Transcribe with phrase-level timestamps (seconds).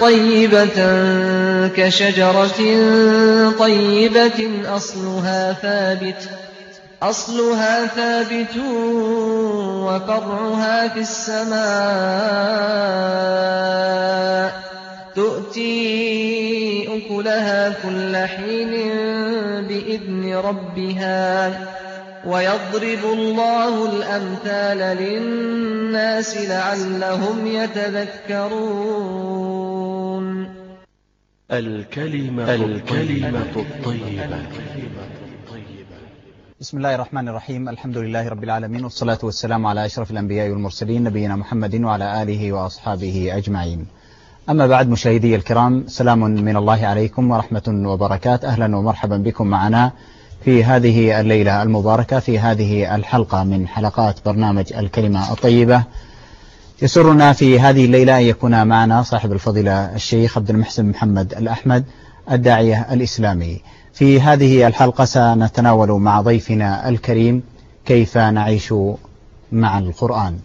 [0.00, 0.78] طيبة
[1.76, 2.60] كشجرة
[3.58, 6.28] طيبة أصلها ثابت
[7.02, 8.56] أصلها ثابت
[9.86, 11.58] وفرعها في السماء.
[15.16, 15.68] تؤتي
[16.96, 18.70] أكلها كل حين
[19.68, 21.77] بإذن ربها.
[22.26, 28.58] ويضرب الله الأمثال للناس لعلهم يتذكرون.
[31.50, 34.38] الكلمة, الكلمة الطيبة.
[36.60, 37.68] بسم الله الرحمن الرحيم.
[37.68, 43.30] الحمد لله رب العالمين والصلاة والسلام على أشرف الأنبياء والمرسلين نبينا محمد وعلى آله وأصحابه
[43.36, 43.86] أجمعين.
[44.50, 48.48] أما بعد مشاهدي الكرام سلام من الله عليكم ورحمة وبركاته.
[48.48, 49.92] أهلا ومرحبا بكم معنا
[50.44, 55.82] في هذه الليلة المباركة في هذه الحلقة من حلقات برنامج الكلمة الطيبة.
[56.82, 61.84] يسرنا في هذه الليلة أن يكون معنا صاحب الفضيلة الشيخ عبد المحسن محمد الأحمد
[62.32, 63.60] الداعية الإسلامي.
[63.92, 67.42] في هذه الحلقة سنتناول مع ضيفنا الكريم
[67.86, 68.74] كيف نعيش
[69.52, 70.38] مع القرآن.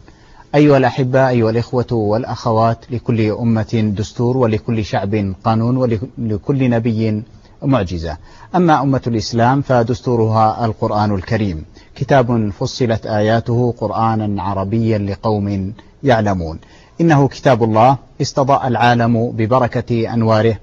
[0.56, 7.24] أيها الأحبة أيها الإخوة والأخوات لكل أمة دستور ولكل شعب قانون ولكل نبي
[7.64, 8.18] معجزة.
[8.56, 11.66] أما أمة الإسلام فدستورها القرآن الكريم.
[11.96, 16.60] كتاب فصلت آياته قرآنا عربيا لقوم يعلمون.
[17.02, 17.98] إنه كتاب الله.
[18.22, 20.58] استضاء العالم ببركة أنواره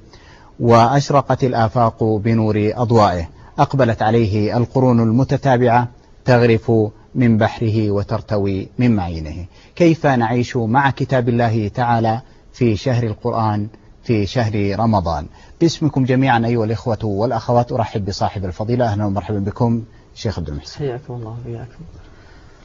[0.60, 3.28] وأشرقت الآفاق بنور أضوائه
[3.58, 5.88] أقبلت عليه القرون المتتابعة
[6.24, 6.72] تغرف
[7.14, 9.44] من بحره وترتوي من معينه.
[9.76, 12.20] كيف نعيش مع كتاب الله تعالى
[12.52, 13.66] في شهر القرآن
[14.02, 15.26] في شهر رمضان؟
[15.60, 18.84] باسمكم جميعا أيها الإخوة والأخوات أرحب بصاحب الفضيلة.
[18.84, 19.82] أهلا ومرحبا بكم
[20.14, 20.78] شيخ عبد المحسن.
[20.78, 21.84] حياكم الله وياكم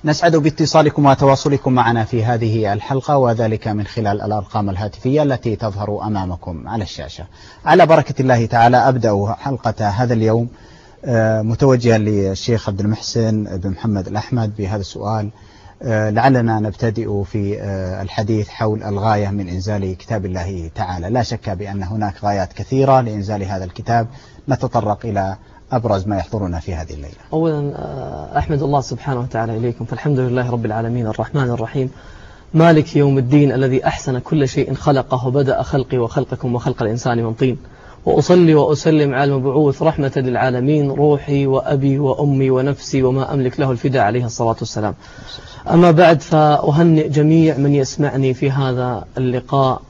[0.06, 6.68] نسعد باتصالكم وتواصلكم معنا في هذه الحلقة وذلك من خلال الأرقام الهاتفية التي تظهر أمامكم
[6.68, 7.26] على الشاشة.
[7.66, 10.48] على بركة الله تعالى أبدأ حلقة هذا اليوم
[11.50, 15.30] متوجها للشيخ عبد المحسن بن محمد الأحمد بهذا السؤال.
[15.84, 17.64] لعلنا نبتدئ في
[18.02, 21.10] الحديث حول الغاية من إنزال كتاب الله تعالى.
[21.10, 24.08] لا شك بأن هناك غايات كثيرة لإنزال هذا الكتاب.
[24.50, 25.36] نتطرق إلى
[25.72, 27.16] أبرز ما يحضرنا في هذه الليلة.
[27.34, 29.86] أولا أحمد الله سبحانه وتعالى إليكم.
[29.86, 31.92] فالحمد لله رب العالمين الرحمن الرحيم.
[32.54, 37.58] مالك يوم الدين الذي أحسن كل شيء خلقه وبدأ خلقي وخلقكم وخلق الإنسان من طين.
[38.06, 44.26] وأصلي وأسلم على المبعوث رحمة للعالمين روحي وأبي وأمي ونفسي وما أملك له الفداء عليه
[44.26, 44.94] الصلاة والسلام.
[45.72, 49.82] أما بعد فأهنئ جميع من يسمعني في هذا اللقاء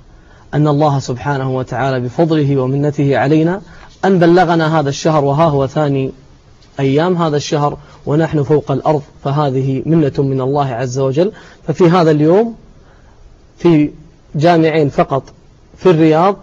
[0.53, 3.61] أن الله سبحانه وتعالى بفضله ومنته علينا
[4.05, 6.11] أن بلغنا هذا الشهر وها هو ثاني
[6.79, 11.31] أيام هذا الشهر ونحن فوق الأرض فهذه منة من الله عز وجل.
[11.67, 12.55] ففي هذا اليوم
[13.57, 13.91] في
[14.35, 15.23] جامعين فقط
[15.77, 16.35] في الرياض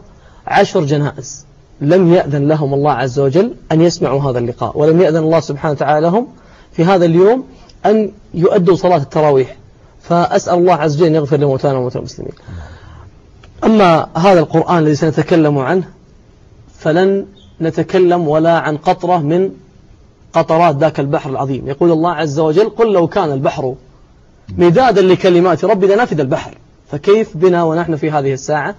[0.46, 1.51] عشر جنائز.
[1.82, 6.06] لم يأذن لهم الله عز وجل أن يسمعوا هذا اللقاء ولم يأذن الله سبحانه وتعالى
[6.06, 6.26] لهم
[6.72, 7.44] في هذا اليوم
[7.86, 9.56] أن يؤدوا صلاة التراويح.
[10.02, 12.32] فأسأل الله عز وجل أن يغفر لموتانا وموتى المسلمين
[13.64, 15.84] أما هذا القرآن الذي سنتكلم عنه
[16.78, 17.26] فلن
[17.60, 19.50] نتكلم ولا عن قطرة من
[20.32, 21.68] قطرات ذاك البحر العظيم.
[21.68, 23.74] يقول الله عز وجل قل لو كان البحر
[24.58, 26.54] مدادا لكلمات ربي لنفد البحر
[26.90, 28.74] فكيف بنا ونحن في هذه الساعة؟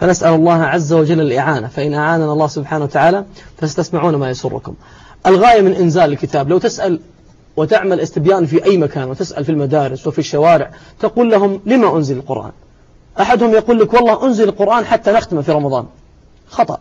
[0.00, 1.68] فنسأل الله عز وجل الإعانة.
[1.68, 3.24] فإن أعاننا الله سبحانه وتعالى
[3.56, 4.74] فستسمعون ما يسركم.
[5.26, 7.00] الغاية من إنزال الكتاب لو تسأل
[7.56, 10.70] وتعمل استبيان في أي مكان وتسأل في المدارس وفي الشوارع
[11.00, 12.52] تقول لهم لما أنزل القرآن؟
[13.20, 15.84] أحدهم يقول لك والله أنزل القرآن حتى نختمه في رمضان.
[16.50, 16.78] خطأ.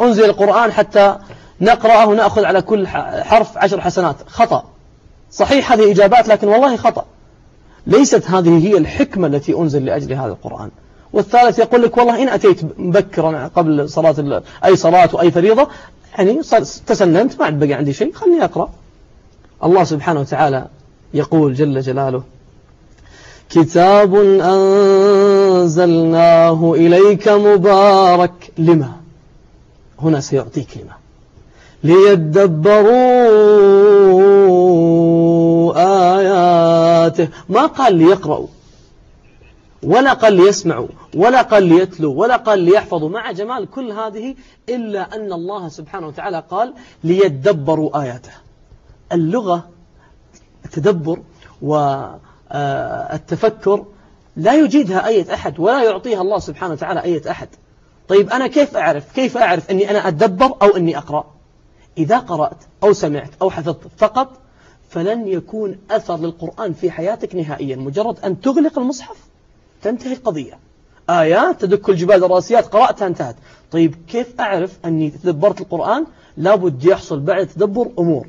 [0.00, 1.16] أنزل القرآن حتى
[1.60, 2.88] نقرأه ونأخذ على كل
[3.22, 4.16] حرف عشر حسنات.
[4.26, 4.64] خطأ.
[5.32, 7.04] صحيح هذه إجابات لكن والله خطأ.
[7.86, 10.70] ليست هذه هي الحكمة التي أنزل لأجل هذا القرآن.
[11.12, 15.68] والثالث يقول لك والله إن أتيت مبكرا قبل صلاة أي صلاة وأي فريضة
[16.18, 16.40] يعني
[16.86, 18.70] تسننت ما عاد بقى عندي شيء خلني أقرأ.
[19.64, 20.66] الله سبحانه وتعالى
[21.14, 22.22] يقول جل جلاله
[23.50, 24.14] كتاب
[25.64, 28.52] أنزلناه إليك مبارك.
[28.58, 28.92] لما؟
[30.02, 30.92] هنا سيعطيك لما؟
[34.78, 35.72] ليدبروا
[36.18, 37.28] آياته.
[37.48, 38.46] ما قال ليقرأوا
[39.82, 43.08] ولا قال ليسمعوا ولا قال ليتلوا ولا قال ليحفظوا.
[43.08, 44.34] مع جمال كل هذه
[44.68, 48.32] إلا أن الله سبحانه وتعالى قال ليدبروا آياته.
[49.12, 49.68] اللغة
[50.64, 51.22] التدبر
[52.52, 53.84] والتفكر
[54.36, 57.48] لا يجيدها أي أحد ولا يعطيها الله سبحانه وتعالى أي أحد.
[58.08, 61.24] طيب أنا كيف أعرف؟ كيف أعرف أني أنا أتدبر أو أني أقرأ؟
[61.98, 64.28] إذا قرأت أو سمعت أو حفظت فقط
[64.88, 69.16] فلن يكون أثر للقرآن في حياتك نهائيا مجرد أن تغلق المصحف.
[69.82, 70.58] تنتهي القضية.
[71.10, 73.36] آيات تدك الجبال الراسيات قرأتها انتهت.
[73.70, 78.26] طيب كيف أعرف أني تدبرت القرآن؟ لابد يحصل بعد تدبر أمور.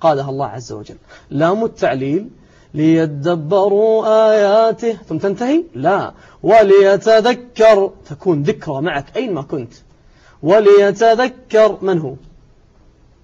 [0.00, 0.96] قالها الله عز وجل.
[1.30, 2.28] لام التعليل
[2.74, 4.92] ليدبروا آياته.
[5.08, 6.12] ثم تنتهي؟ لا.
[6.42, 9.72] وليتذكر تكون ذكرى معك أينما كنت.
[10.42, 12.14] وليتذكر من هو؟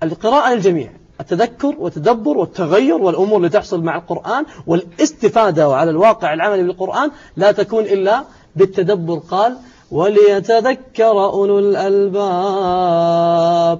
[0.02, 0.92] القراءة للجميع.
[1.20, 7.84] التذكر والتدبر والتغير والأمور اللي تحصل مع القرآن والاستفادة على الواقع العملي بالقرآن لا تكون
[7.84, 8.24] إلا
[8.56, 9.18] بالتدبر.
[9.18, 9.56] قال
[9.90, 12.26] وليتذكر أولو الألباب.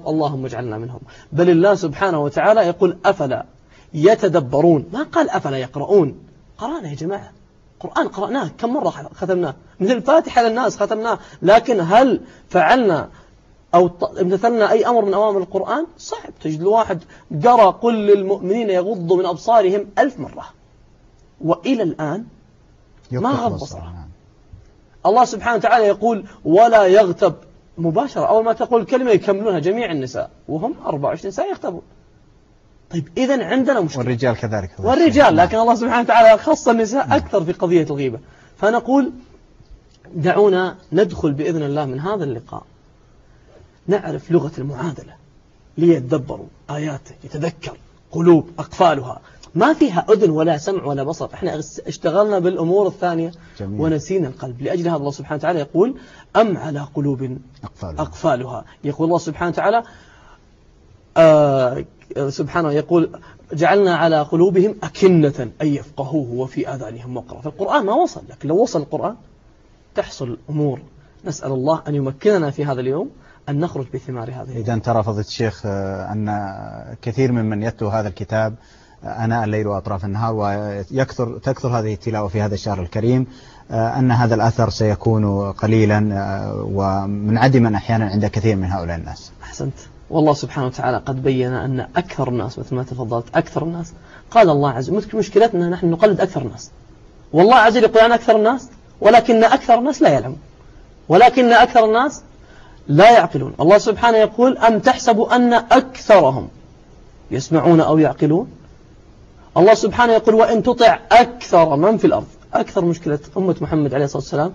[0.07, 0.99] اللهم اجعلنا منهم.
[1.31, 3.45] بل الله سبحانه وتعالى يقول أفلا
[3.93, 6.19] يتدبرون؟ ما قال أفلا يقرؤون.
[6.57, 7.31] قرأنا يا جماعة.
[7.79, 8.49] قرآن قرأناه.
[8.57, 11.19] كم مرة ختمناه؟ مثل الفاتحة للناس ختمناه.
[11.41, 13.09] لكن هل فعلنا
[13.75, 13.89] أو
[14.21, 16.29] امتثلنا أي أمر من أوامر القرآن صعب.
[16.41, 17.03] تجد الواحد
[17.43, 20.45] قرأ قل للمؤمنين يغضوا من أبصارهم ألف مرة.
[21.41, 22.25] وإلى الآن
[23.11, 23.93] ما غض بصره.
[25.05, 27.33] الله سبحانه وتعالى يقول ولا يغتب
[27.77, 31.81] مباشرة أول ما تقول كلمة يكملونها جميع النساء وهم 24 ساعة يغتبون.
[32.91, 33.99] طيب إذا عندنا مشكلة.
[33.99, 34.71] والرجال كذلك.
[34.79, 37.15] والرجال لكن الله سبحانه وتعالى خص النساء.
[37.15, 38.19] أكثر في قضية الغيبة.
[38.57, 39.11] فنقول
[40.15, 42.63] دعونا ندخل بإذن الله من هذا اللقاء.
[43.87, 45.13] نعرف لغة المعادلة.
[45.77, 47.77] ليتدبروا آياته يتذكر
[48.11, 49.21] قلوب أقفالها.
[49.55, 51.29] ما فيها أذن ولا سمع ولا بصر.
[51.33, 53.81] إحنا اشتغلنا بالأمور الثانية جميل.
[53.81, 54.61] ونسينا القلب.
[54.61, 55.95] لأجل هذا الله سبحانه وتعالى يقول
[56.35, 58.65] أم على قلوب أقفالها, أقفالها.
[58.83, 59.83] يقول الله سبحانه وتعالى
[61.17, 61.85] آه
[62.29, 63.19] سبحانه يقول
[63.53, 68.81] جعلنا على قلوبهم أكنة أن يفقهوه وفي آذانهم وقرا فالقرآن ما وصل لكن لو وصل
[68.81, 69.15] القرآن
[69.95, 70.81] تحصل أمور.
[71.25, 73.09] نسأل الله أن يمكننا في هذا اليوم
[73.49, 76.45] أن نخرج بثمار هذه إذا ترى فضيلة الشيخ آه، أن
[77.01, 78.55] كثير ممن يتلو هذا الكتاب
[79.03, 83.27] آه، أناء الليل وأطراف النهار ويكثر تكثر هذه التلاوة في هذا الشهر الكريم
[83.71, 85.97] آه، أن هذا الأثر سيكون قليلا
[86.63, 89.31] ومنعدما أحيانا عند كثير من هؤلاء الناس.
[89.43, 89.73] أحسنت.
[90.09, 93.93] والله سبحانه وتعالى قد بين أن أكثر الناس مثل ما تفضلت أكثر الناس.
[94.31, 96.71] قال الله عز وجل مشكلتنا نحن نقلد أكثر الناس.
[97.33, 98.69] والله عز وجل يقول أنا أكثر الناس
[99.01, 100.39] ولكن أكثر الناس لا يعلمون.
[101.09, 102.21] ولكن أكثر الناس
[102.87, 103.53] لا يعقلون.
[103.59, 106.47] الله سبحانه يقول أم تحسبوا أن أكثرهم
[107.31, 108.47] يسمعون أو يعقلون؟
[109.57, 112.27] الله سبحانه يقول وإن تطع أكثر من في الأرض.
[112.53, 114.51] أكثر مشكلة أمة محمد عليه الصلاة والسلام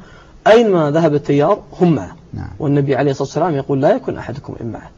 [0.47, 2.17] أينما ذهب التيار؟ هم معه.
[2.35, 2.51] نعم.
[2.59, 4.91] والنبي عليه الصلاة والسلام يقول لا يكون أحدكم إن معه.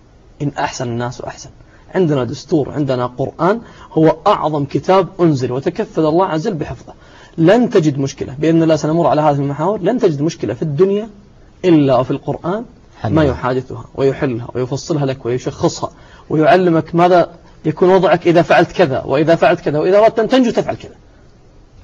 [0.42, 1.50] إن أحسن الناس أحسن.
[1.94, 3.60] عندنا دستور عندنا قرآن
[3.92, 6.92] هو أعظم كتاب أنزل وتكفل الله عز وجل بحفظه.
[7.38, 8.34] لن تجد مشكلة.
[8.38, 9.80] بإذن الله سنمر على هذه المحاور.
[9.80, 11.08] لن تجد مشكلة في الدنيا
[11.64, 12.64] إلا في القرآن.
[13.04, 15.90] ما يحادثها ويحلها ويفصلها لك ويشخصها
[16.30, 17.30] ويعلمك ماذا
[17.64, 20.92] يكون وضعك إذا فعلت كذا وإذا فعلت كذا وإذا أردت أن تنجو تفعل كذا.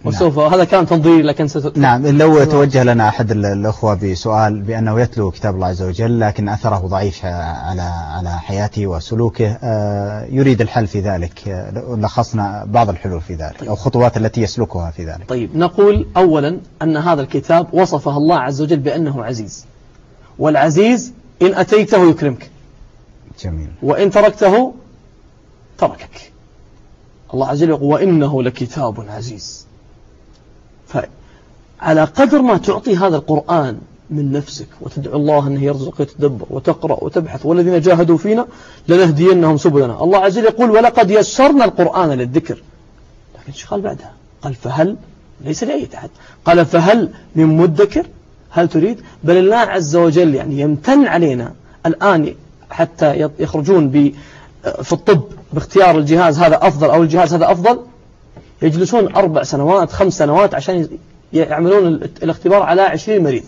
[0.04, 0.52] وسوف نعم.
[0.52, 1.78] هذا كان تنظيري لكن ست...
[1.78, 6.76] نعم لو توجه لنا أحد الأخوة بسؤال بأنه يتلو كتاب الله عز وجل لكن أثره
[6.76, 7.82] ضعيف على
[8.16, 13.68] على حياته وسلوكه آه، يريد الحل في ذلك آه، لخصنا بعض الحلول في ذلك طيب.
[13.68, 15.28] أو خطوات التي يسلكها في ذلك.
[15.28, 19.66] طيب نقول أولا أن هذا الكتاب وصفه الله عز وجل بأنه عزيز.
[20.38, 21.12] والعزيز
[21.42, 22.50] إن أتيته يكرمك.
[23.40, 23.68] جميل.
[23.82, 24.74] وإن تركته
[25.78, 26.32] تركك.
[27.34, 29.66] الله عز وجل يقول وإنه لكتاب عزيز.
[30.88, 33.78] فعلى قدر ما تعطي هذا القرآن
[34.10, 38.46] من نفسك وتدعو الله أنه يرزق وتدبر وتقرأ وتبحث والذين جاهدوا فينا
[38.88, 40.02] لنهدينهم سبلنا.
[40.02, 42.62] الله عز وجل يقول ولقد يسرنا القرآن للذكر.
[43.38, 44.96] لكن شو قال بعدها؟ قال فهل
[45.40, 46.10] ليس لأي أحد
[46.44, 48.06] قال فهل من مدكر؟
[48.50, 51.52] هل تريد؟ بل الله عز وجل يعني يمتن علينا
[51.86, 52.34] الآن
[52.70, 54.12] حتى يخرجون
[54.82, 57.78] في الطب باختيار الجهاز هذا أفضل أو الجهاز هذا أفضل؟
[58.62, 60.88] يجلسون أربع سنوات خمس سنوات عشان
[61.32, 61.86] يعملون
[62.22, 63.42] الاختبار على عشرين مريض.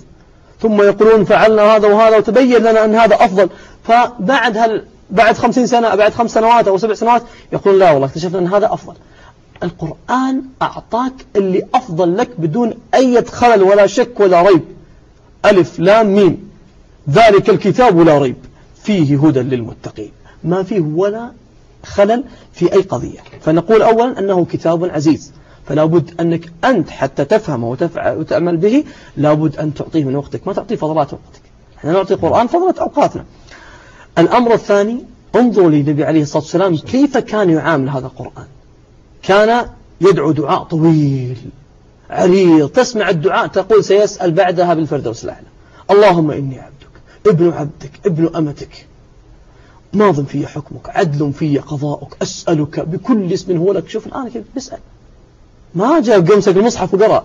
[0.63, 3.49] ثم يقولون فعلنا هذا وهذا وتبين لنا أن هذا أفضل.
[3.85, 8.39] فبعد هل بعد خمسين سنة بعد خمس سنوات أو سبع سنوات يقول لا والله اكتشفنا
[8.39, 8.95] أن هذا أفضل.
[9.63, 14.63] القرآن أعطاك اللي أفضل لك بدون أي خلل ولا شك ولا ريب.
[15.45, 16.51] ألف لام ميم.
[17.11, 18.37] ذلك الكتاب لا ريب.
[18.83, 20.11] فيه هدى للمتقين.
[20.45, 21.33] ما فيه ولا
[21.85, 23.19] خلل في أي قضية.
[23.41, 25.33] فنقول أولا أنه كتاب عزيز.
[25.67, 28.85] فلا بد أنك أنت حتى تفهمه وتعمل به
[29.17, 30.47] لا بد أن تعطيه من وقتك.
[30.47, 31.43] ما تعطيه فضلات وقتك.
[31.79, 33.25] إحنا نعطي القرآن فضلات أوقاتنا.
[34.19, 35.05] الأمر الثاني
[35.37, 38.47] انظروا للنبي عليه الصلاة والسلام كيف كان يعامل هذا القرآن.
[39.23, 39.67] كان
[40.01, 41.37] يدعو دعاء طويل.
[42.11, 45.47] عريض تسمع الدعاء تقول سيسأل بعدها بالفردوس الأعلى.
[45.91, 46.91] اللهم إني عبدك
[47.27, 48.87] ابن عبدك ابن أمتك.
[49.93, 53.89] ماض في حكمك عدل في قضاؤك أسألك بكل اسم هو لك.
[53.89, 54.79] شوف الآن كيف نسأل
[55.75, 57.25] ما جاء قمسك المصحف وقرأ.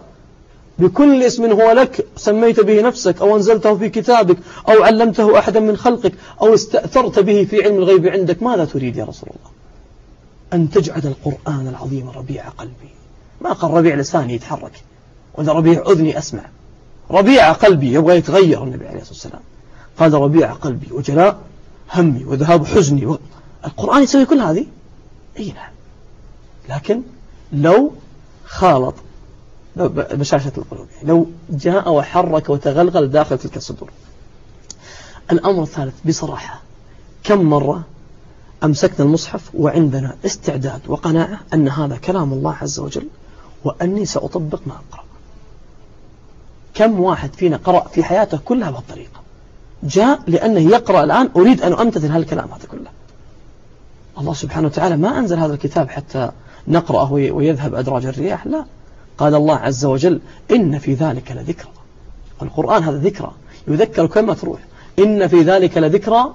[0.80, 4.38] بكل اسم هو لك سميت به نفسك أو أنزلته في كتابك
[4.70, 8.44] أو علمته أحدا من خلقك أو استأثرت به في علم الغيب عندك.
[8.44, 9.51] ماذا تريد يا رسول الله؟
[10.54, 12.96] أن تجعل القرآن العظيم ربيع قلبي.
[13.42, 14.84] ما قال ربيع لساني يتحرك.
[15.34, 16.42] ولا ربيع أذني أسمع.
[17.12, 19.42] ربيع قلبي يبغى يتغير النبي عليه الصلاة والسلام.
[19.98, 21.38] قال ربيع قلبي وجلاء
[21.94, 23.20] همي وذهاب حزني و...
[23.65, 24.65] القرآن يسوي كل هذه؟
[25.39, 25.72] أي نعم.
[26.70, 27.01] لكن
[27.54, 27.92] لو
[28.46, 28.96] خالط
[29.75, 30.88] بشاشة القلوب.
[31.04, 33.89] لو جاء وحرك وتغلغل داخل تلك الصدور.
[35.32, 36.62] الأمر الثالث بصراحة
[37.24, 37.84] كم مرة
[38.63, 43.08] أمسكنا المصحف وعندنا استعداد وقناعة أن هذا كلام الله عز وجل
[43.66, 45.04] وأني سأطبق ما أقرأ.
[46.74, 49.22] كم واحد فينا قرأ في حياته كلها بهالطريقة
[49.84, 52.90] جاء لأنه يقرأ الآن أريد أن أمتثل هالكلام هذا كله.
[54.20, 56.32] الله سبحانه وتعالى ما أنزل هذا الكتاب حتى
[56.68, 58.66] نقرأه ويذهب أدراج الرياح لا.
[59.18, 61.72] قال الله عز وجل إن في ذلك لذكرى.
[62.42, 63.32] القرآن هذا ذكرى.
[63.68, 64.60] يذكر كما تروح.
[65.00, 66.34] إن في ذلك لذكرى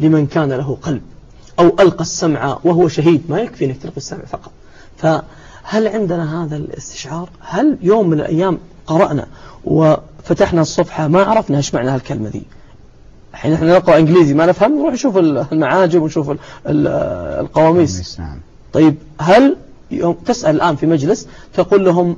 [0.00, 1.02] لمن كان له قلب
[1.58, 3.22] أو ألقى السمع وهو شهيد.
[3.28, 4.50] ما يكفي أنك تلقي السمع فقط.
[5.68, 9.26] فهل عندنا هذا الاستشعار؟ هل يوم من الأيام قرأنا
[9.64, 12.42] وفتحنا الصفحة ما عرفنا إيش معنى هالكلمة ذي؟
[13.32, 18.20] الحين إحنا نقرأ إنجليزي ما نفهم نروح نشوف المعاجم ونشوف القواميس.
[18.20, 18.40] نعم.
[18.72, 19.56] طيب هل
[19.90, 22.16] يوم تسأل الآن في مجلس تقول لهم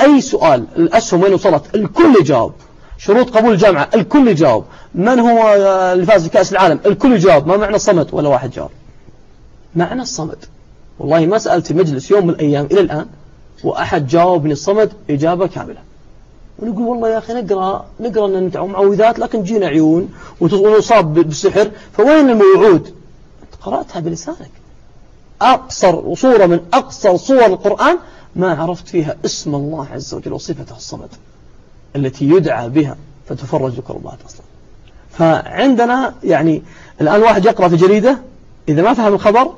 [0.00, 2.52] أي سؤال؟ الأسهم وين وصلت؟ الكل يجاوب.
[2.98, 4.64] شروط قبول الجامعة الكل يجاوب.
[4.94, 5.54] من هو
[5.92, 7.46] اللي فاز في كأس العالم؟ الكل يجاوب.
[7.46, 8.70] ما معنى الصمد ولا واحد جاوب.
[9.76, 10.44] معنى الصمد
[10.98, 13.06] والله ما سألت مجلس يوم من الأيام إلى الآن
[13.64, 15.80] وأحد جاوبني الصمد إجابة كاملة.
[16.58, 22.94] ونقول والله يا أخي نقرأ نقرأ معوذات لكن جينا عيون ونصاب بالسحر فوين الموعود؟
[23.62, 24.50] قرأتها بلسانك.
[25.42, 27.98] أقصر صورة من أقصر صور القرآن
[28.36, 31.08] ما عرفت فيها اسم الله عز وجل وصفته الصمد
[31.96, 32.96] التي يدعى بها
[33.28, 34.44] فتفرج الكربات أصلا.
[35.10, 36.62] فعندنا يعني
[37.00, 38.18] الآن واحد يقرأ في جريدة
[38.68, 39.54] إذا ما فهم الخبر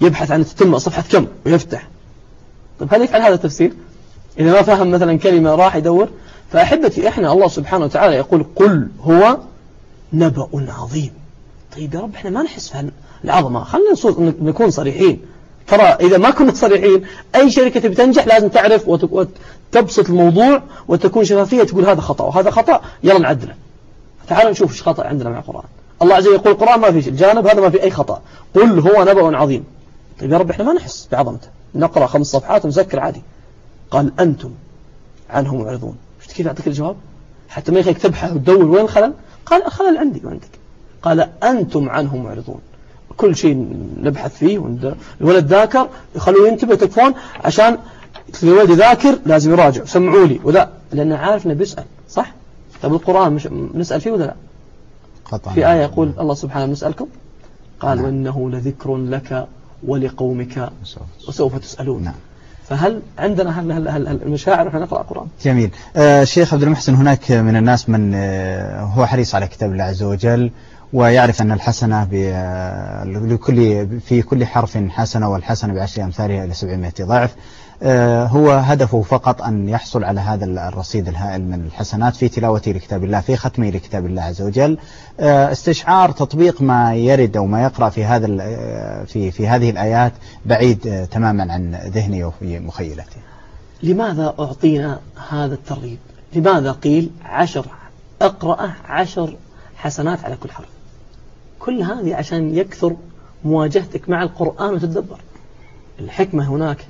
[0.00, 1.88] يبحث عن التتمة صفحة كم ويفتح.
[2.80, 3.72] طيب هل يفعل هذا التفسير؟
[4.38, 6.08] إذا ما فهم مثلا كلمة راح يدور
[6.52, 9.38] فأحبتي إحنا الله سبحانه وتعالى يقول قل هو
[10.12, 11.12] نبأ عظيم.
[11.76, 12.90] طيب يا رب إحنا ما نحس في
[13.24, 13.94] العظمة خلينا
[14.42, 15.20] نكون صريحين.
[15.66, 17.04] ترى إذا ما كنا صريحين
[17.34, 23.18] أي شركة بتنجح لازم تعرف وتبسط الموضوع وتكون شفافية تقول هذا خطأ وهذا خطأ يلا
[23.18, 23.54] نعدله.
[24.28, 25.64] تعالوا نشوف إيش خطأ عندنا مع القرآن.
[26.02, 28.22] الله عز وجل يقول القرآن ما في الجانب هذا ما في أي خطأ.
[28.54, 29.64] قل هو نبأ عظيم.
[30.20, 31.48] طيب يا رب إحنا ما نحس بعظمته.
[31.74, 33.22] نقرأ خمس صفحات ونسكر عادي.
[33.90, 34.50] قال أنتم
[35.30, 35.96] عنهم معرضون.
[36.20, 36.96] شفت كيف أعطيك الجواب؟
[37.48, 39.14] حتى ما يخليك تبحث وتدور وين الخلل؟
[39.46, 40.48] قال الخلل عندي وعندك
[41.02, 42.60] قال أنتم عنهم معرضون.
[43.16, 44.76] كل شيء نبحث فيه
[45.20, 47.78] الولد ذاكر يخلوه ينتبه تكفون عشان
[48.42, 49.84] الولد ذاكر لازم يراجع.
[49.84, 50.40] سمعوا لي.
[50.44, 51.84] ولا لأنه عارف إنه بيسأل.
[52.08, 52.32] صح؟
[52.82, 54.34] طب القرآن مش نسأل فيه ولا لا؟
[55.24, 55.54] قطعا.
[55.54, 57.06] في آية يقول الله سبحانه نسألكم
[57.80, 58.06] قال نعم.
[58.06, 59.48] وإنه لذكر لك
[59.86, 60.70] ولقومك
[61.28, 62.02] وسوف تسألون.
[62.02, 62.14] نعم.
[62.68, 65.70] فهل عندنا هل هل هل المشاعر نحن نقرأ القرآن؟ جميل.
[65.96, 70.02] آه شيخ عبد المحسن هناك من الناس من آه هو حريص على كتاب الله عز
[70.02, 70.50] وجل
[70.92, 72.04] ويعرف أن الحسنة
[73.04, 77.30] لكل في كل حرف حسنة والحسنة بعشر أمثالها إلى 700 ضعف.
[77.30, 77.36] آه،
[77.82, 83.20] هو هدفه فقط أن يحصل على هذا الرصيد الهائل من الحسنات في تلاوته لكتاب الله
[83.20, 84.78] في ختمه لكتاب الله عز وجل.
[85.20, 90.12] آه، استشعار تطبيق ما يرد أو ما يقرأ في هذا آه، في في هذه الآيات
[90.46, 93.16] بعيد تماما عن ذهنه وفي مخيلته.
[93.82, 95.98] لماذا أعطينا هذا الترغيب؟
[96.34, 97.66] لماذا قيل عشر
[98.22, 99.36] أقرأ عشر
[99.76, 100.68] حسنات على كل حرف؟
[101.58, 102.96] كل هذه عشان يكثر
[103.44, 105.18] مواجهتك مع القرآن وتتدبر.
[106.00, 106.86] الحكمة هناك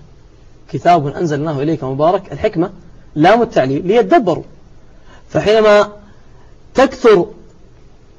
[0.70, 2.70] كتاب أنزلناه إليك مبارك الحكمة
[3.14, 4.42] لام التعليل ليتدبروا.
[5.28, 5.88] فحينما
[6.74, 7.26] تكثر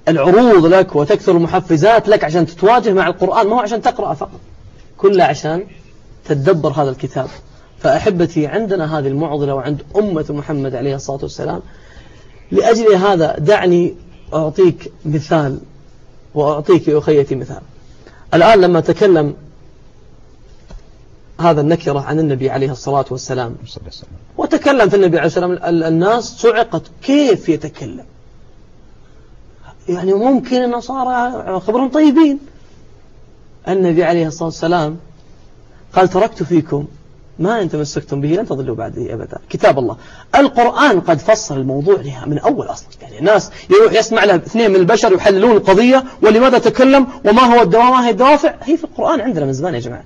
[0.08, 4.40] العروض لك وتكثر المحفزات لك عشان تتواجه مع القرآن ما هو عشان تقرأ فقط
[4.98, 5.64] كله عشان
[6.26, 7.28] تتدبر هذا الكتاب.
[7.80, 11.62] فأحبتي عندنا هذه المعضلة وعند أمة محمد عليه الصلاة والسلام
[12.52, 13.96] لأجل هذا دعني
[14.34, 15.60] أعطيك مثال
[16.36, 17.62] وأعطيك أخيتي مثال.
[18.34, 19.34] الآن لما تكلم
[21.42, 23.56] هذا النكرة عن النبي عليه الصلاة والسلام.
[24.38, 28.06] وتكلم في النبي عليه الصلاة والسلام الناس صعقت كيف يتكلم.
[29.90, 32.40] يعني ممكن النصارى خبرهم طيبين.
[33.68, 34.98] النبي عليه الصلاة والسلام
[35.94, 36.86] قال تركت فيكم
[37.40, 39.38] ما إن تمسكتم به لن تضلوا بعدي أبدا.
[39.50, 39.98] كتاب الله.
[40.36, 42.88] القرآن قد فصل الموضوع لها من أول أصلا.
[43.02, 48.56] يعني الناس يروح يسمع لها اثنين من البشر يحللون القضية ولماذا تكلم؟ وما هو الدوافع؟
[48.64, 50.04] هي في القرآن عندنا من زمان يا جماعة.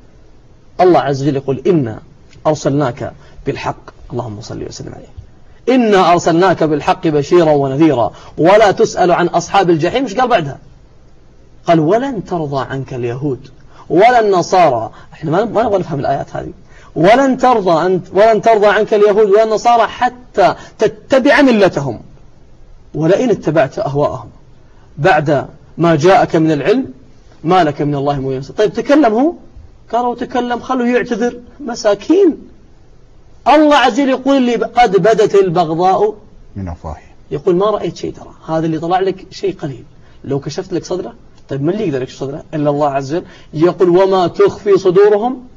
[0.81, 1.99] الله عز وجل يقول إنا
[2.47, 3.11] أرسلناك
[3.45, 4.11] بالحق.
[4.13, 5.75] اللهم صل وسلم عليه.
[5.75, 8.11] إنا أرسلناك بالحق بشيرا ونذيرا.
[8.37, 10.03] ولا تسأل عن أصحاب الجحيم.
[10.03, 10.57] مش قال بعدها؟
[11.67, 13.49] قال ولن ترضى عنك اليهود
[13.89, 14.91] ولا النصارى.
[15.13, 16.51] إحنا ما نبغى نفهم الآيات هذه.
[16.95, 22.01] ولن ترضى أنت ولن ترضى عنك اليهود ولا النصارى حتى تتبع ملتهم.
[22.95, 24.29] ولئن اتبعت أهواءهم
[24.97, 26.93] بعد ما جاءك من العلم
[27.43, 29.33] ما لك من الله من طيب تكلم هو
[29.91, 31.39] قالوا تكلم خلوا يعتذر.
[31.59, 32.37] مساكين.
[33.47, 36.15] الله عز وجل يقول لي قد بدت البغضاء
[36.55, 36.97] من أفواههم.
[37.31, 38.33] يقول ما رأيت شيء ترى.
[38.47, 39.83] هذا اللي طلع لك شيء قليل.
[40.23, 41.13] لو كشفت لك صدرة
[41.49, 43.25] طيب من اللي يقدر يكشف صدرة؟ إلا الله عز وجل.
[43.53, 45.47] يقول وما تخفي صدورهم؟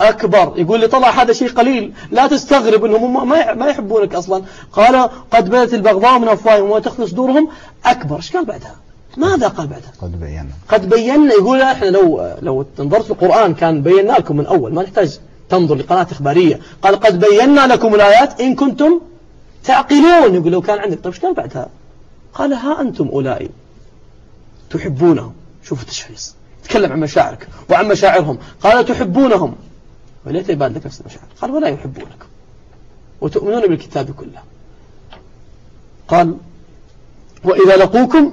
[0.00, 0.52] أكبر.
[0.56, 1.92] يقول لي طلع هذا شيء قليل.
[2.10, 4.42] لا تستغرب أنهم ما يحبونك أصلا.
[4.72, 7.48] قال قد بدت البغضاء من أفواههم وما تخفي صدورهم؟
[7.84, 8.16] أكبر.
[8.16, 8.76] إيش قال بعدها؟
[9.18, 10.50] ماذا قال بعدها قد بينا.
[10.68, 14.82] قد بينا يقول إحنا لو لو نظرت في القرآن كان بينا لكم من أول ما
[14.82, 16.60] نحتاج تنظر لقناة إخبارية.
[16.82, 19.00] قال قد بينا لكم الآيات إن كنتم
[19.64, 20.34] تعقلون.
[20.34, 21.68] يقول لو كان عندك طيب إيش قال بعدها؟
[22.34, 23.50] قال ها أنتم أولئك
[24.70, 25.32] تحبونهم.
[25.62, 26.34] شوفوا التشخيص.
[26.64, 28.38] تكلم عن مشاعرك وعن مشاعرهم.
[28.62, 29.56] قال تحبونهم.
[30.26, 31.26] وليت يبان لك نفس المشاعر.
[31.40, 32.26] قال ولا يحبونكم
[33.20, 34.42] وتؤمنون بالكتاب كله.
[36.08, 36.36] قال
[37.44, 38.32] وإذا لقوكم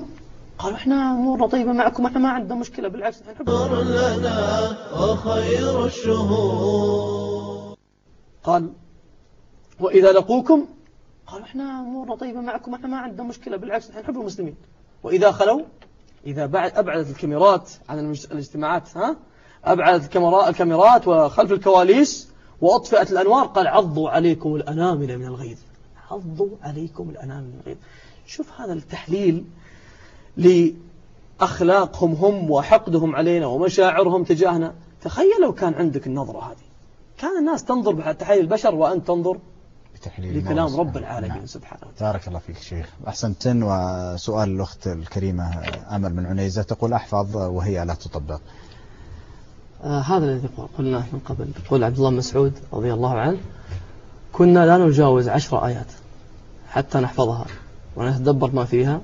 [0.60, 7.76] قالوا إحنا امورنا طيبه معكم إحنا ما عندنا مشكلة بالعكس نحب لنا وخير الشهور
[8.44, 8.74] قال
[9.80, 10.66] وإذا لقوكم؟
[11.28, 14.56] قالوا إحنا امورنا طيبه معكم إحنا ما عندنا مشكلة بالعكس إحنا نحب المسلمين.
[15.04, 15.62] وإذا خلوا؟
[16.26, 18.00] إذا بعد أبعدت الكاميرات عن
[18.32, 19.16] الاجتماعات ها؟
[19.66, 20.16] أبعدت
[20.48, 22.30] الكاميرات وخلف الكواليس
[22.62, 25.58] وأطفئت الأنوار قال عضوا عليكم الأنامل من الغيظ.
[26.12, 27.78] عضوا عليكم الأنامل من الغيظ.
[28.26, 29.46] شوف هذا التحليل
[30.38, 34.74] لأخلاقهم هم وحقدهم علينا ومشاعرهم تجاهنا.
[35.02, 36.66] تخيل لو كان عندك النظرة هذه.
[37.18, 39.38] كان الناس تنظر بتحليل البشر وأنت تنظر
[39.96, 41.46] بتحليل لكلام رب العالمين نعم.
[41.46, 42.14] سبحانه وتعالى.
[42.14, 42.90] بارك الله فيك شيخ.
[43.08, 43.64] أحسنتن.
[43.64, 45.62] وسؤال الأخت الكريمة
[45.96, 48.40] أمل من عنيزة تقول أحفظ وهي لا تطبق.
[49.84, 51.48] آه هذا الذي قلناه من قبل.
[51.66, 53.38] يقول عبد الله مسعود رضي الله عنه
[54.34, 55.92] كنا لا نجاوز عشر آيات
[56.70, 57.46] حتى نحفظها
[57.96, 59.02] ونتدبر ما فيها.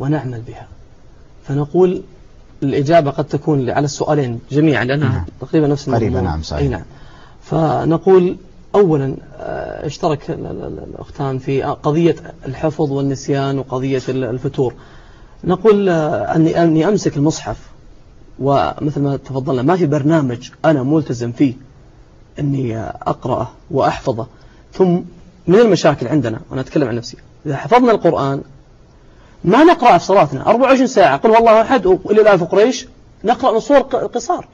[0.00, 0.68] ونعمل بها.
[1.44, 2.02] فنقول
[2.62, 5.24] الإجابة قد تكون على السؤالين جميعا لأنها نعم.
[5.40, 6.08] تقريبا نفس الموضوع.
[6.08, 6.62] قريبا نعم صحيح.
[6.62, 6.82] أي نعم.
[7.42, 8.36] فنقول
[8.74, 14.74] أولا آه، اشترك الأختان في قضية الحفظ والنسيان وقضية الفتور.
[15.44, 17.56] نقول آه، أني, أني أمسك المصحف
[18.38, 21.54] ومثل ما تفضلنا ما في برنامج أنا ملتزم فيه
[22.38, 24.26] أني أقرأه وأحفظه.
[24.72, 25.00] ثم
[25.46, 28.42] من المشاكل عندنا وأنا أتكلم عن نفسي إذا حفظنا القرآن
[29.44, 31.16] ما نقرأ في صلاتنا 24 ساعة.
[31.16, 32.86] قل والله أحد وإلى الآن في قريش.
[33.24, 34.46] نقرأ نصور قصار.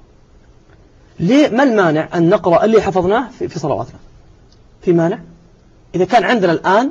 [1.20, 3.98] ليه؟ ما المانع أن نقرأ اللي حفظناه في, صلواتنا؟
[4.82, 5.18] في مانع؟
[5.94, 6.90] إذا كان عندنا الآن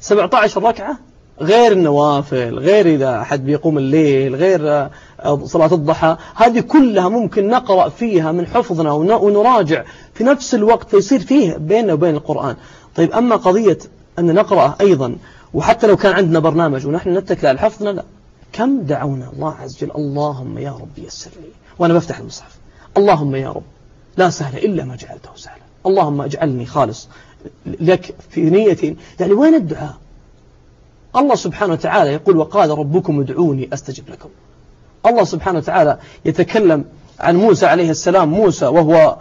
[0.00, 0.98] 17 ركعة
[1.40, 4.88] غير النوافل غير إذا أحد بيقوم الليل غير
[5.24, 11.20] آه، صلاة الضحى هذه كلها ممكن نقرأ فيها من حفظنا ونراجع في نفس الوقت فيصير
[11.20, 12.56] فيه بيننا وبين القرآن.
[12.96, 13.78] طيب أما قضية
[14.18, 15.16] أن نقرأ أيضا
[15.54, 18.04] وحتى لو كان عندنا برنامج ونحن نتكل على حفظنا لا.
[18.52, 21.48] كم دعونا؟ الله عز وجل اللهم يا رب يسر لي.
[21.78, 22.56] وأنا بفتح المصحف.
[22.96, 23.62] اللهم يا رب
[24.16, 25.62] لا سهل إلا ما جعلته سهلا.
[25.86, 27.08] اللهم اجعلني خالص
[27.66, 28.96] لك في نية.
[29.20, 29.94] يعني وين الدعاء؟
[31.16, 34.28] الله سبحانه وتعالى يقول وقال ربكم ادعوني أستجب لكم.
[35.06, 36.84] الله سبحانه وتعالى يتكلم
[37.20, 38.28] عن موسى عليه السلام.
[38.28, 39.18] موسى وهو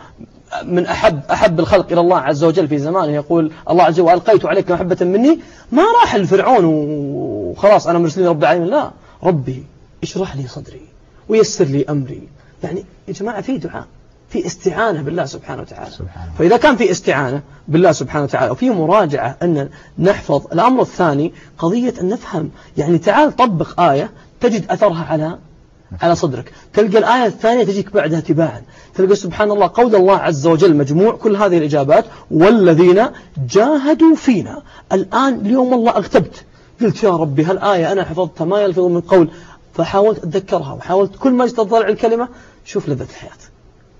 [0.63, 3.12] من أحب أحب الخلق إلى الله عز وجل في زمانه.
[3.12, 5.39] يقول الله عز وجل وألقيت عليك محبة مني؟
[5.72, 8.68] ما راح الفرعون وخلاص أنا مرسلين رب العالمين.
[8.68, 8.92] لا.
[9.24, 9.63] ربي
[10.04, 10.82] اشرح لي صدري
[11.30, 12.28] ويسر لي أمري.
[12.63, 13.86] يعني يا جماعة في دعاء
[14.30, 15.92] في استعانة بالله سبحانه وتعالى.
[15.92, 16.32] سبحانه.
[16.39, 22.10] فإذا كان في استعانة بالله سبحانه وتعالى وفي مراجعة أن نحفظ الأمر الثاني قضية أن
[22.10, 22.50] نفهم.
[22.78, 24.12] يعني تعال طبق آية
[24.42, 25.38] تجد أثرها على
[26.01, 26.51] على صدرك.
[26.73, 28.62] تلقى الآية الثانية تجيك بعدها تباعا.
[28.95, 33.06] تلقى سبحان الله قول الله عز وجل مجموع كل هذه الإجابات والذين
[33.49, 34.62] جاهدوا فينا.
[34.91, 36.45] الآن اليوم الله أغتبت.
[36.82, 39.29] قلت يا ربي هالآية أنا حفظتها ما يلفظ من قول.
[39.73, 42.27] فحاولت أتذكرها وحاولت كل ما تطلع الكلمة
[42.65, 43.32] شوف لذة الحياة.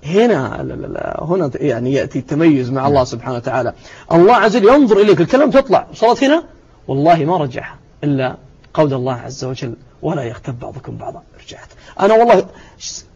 [0.06, 3.74] هنا لا لا لا هنا يعني يأتي التميز مع الله سبحانه وتعالى.
[4.12, 5.88] الله عز وجل ينظر إليك الكلام تطلع.
[5.94, 6.44] صارت هنا؟
[6.88, 8.38] والله ما رجعها إلا
[8.74, 11.22] قول الله عز وجل ولا يغتب بعضكم بعضا.
[11.46, 11.68] رجعت.
[12.00, 12.48] أنا والله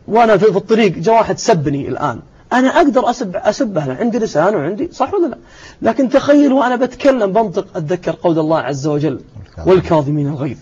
[0.08, 2.20] وأنا في الطريق جاء واحد سبني الآن.
[2.54, 5.38] أنا أقدر أسب أسبه أنا عندي لسان وعندي صح ولا لا؟
[5.82, 9.22] لكن تخيل وأنا بتكلم بنطق أتذكر قول الله عز وجل
[9.66, 10.28] والكاظمين.
[10.28, 10.58] الغيظ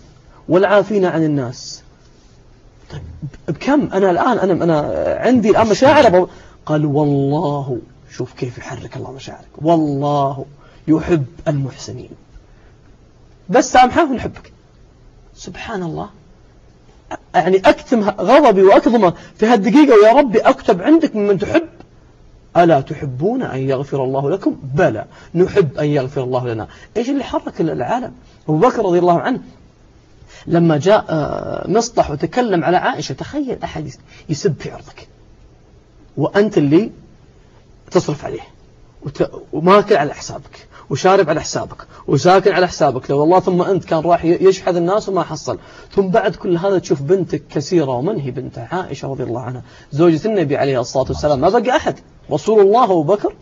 [0.48, 1.82] والعافين عن الناس.
[2.90, 3.02] طيب
[3.48, 6.28] بكم؟ أنا الآن أنا أنا عندي الآن مشاعر
[6.66, 7.78] قال والله
[8.16, 9.48] شوف كيف يحرك الله مشاعرك.
[9.62, 10.44] والله
[10.88, 12.10] يحب المحسنين.
[13.48, 14.52] بس سامحه ونحبك
[15.34, 16.08] سبحان الله.
[17.34, 21.68] يعني أكتم غضبي وأكظمه في هالدقيقة ويا ربي أكتب عندك ممن تحب.
[22.56, 25.04] ألا تحبون أن يغفر الله لكم؟ بلى.
[25.34, 26.68] نحب أن يغفر الله لنا.
[26.96, 28.12] إيش اللي حرك العالم؟
[28.48, 29.40] أبو بكر رضي الله عنه
[30.46, 33.90] لما جاء آه، مصطح وتكلم على عائشة تخيل أحد
[34.28, 35.08] يسب في عرضك
[36.16, 36.90] وأنت اللي
[37.90, 38.40] تصرف عليه
[39.52, 40.68] وماكل على حسابك.
[40.90, 43.10] وشارب على حسابك وساكن على حسابك.
[43.10, 45.58] لو والله ثم أنت كان راح يشحذ الناس وما حصل.
[45.94, 49.62] ثم بعد كل هذا تشوف بنتك كثيرة ومن هي بنته عائشة رضي الله عنها.
[49.92, 51.40] زوجة النبي عليه الصلاة والسلام.
[51.40, 51.94] ما بقى أحد.
[52.30, 53.32] رسول الله أبو بكر.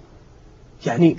[0.86, 1.18] يعني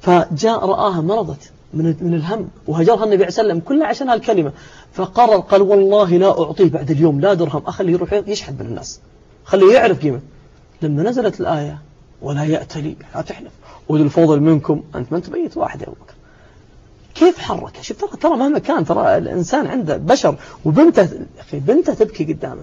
[0.00, 4.52] فجاء رآها مرضت من من الهم وهجرها النبي عليه وسلم كلها عشان هالكلمة.
[4.92, 7.62] فقرر قال والله لا أعطيه بعد اليوم لا درهم.
[7.66, 9.00] أخليه يروح يشحذ من الناس
[9.44, 10.20] خليه يعرف قيمة.
[10.82, 11.78] لما نزلت الآية
[12.22, 13.52] ولا يأتلي لا تحلف.
[13.90, 16.14] أولي الفضل منكم أنت ما أنت بيت واحد يا أبو بكر.
[17.14, 22.24] كيف حرك شوف ترى ترى مهما كان ترى الإنسان عنده بشر وبنته أخي بنته تبكي
[22.24, 22.62] قدامه.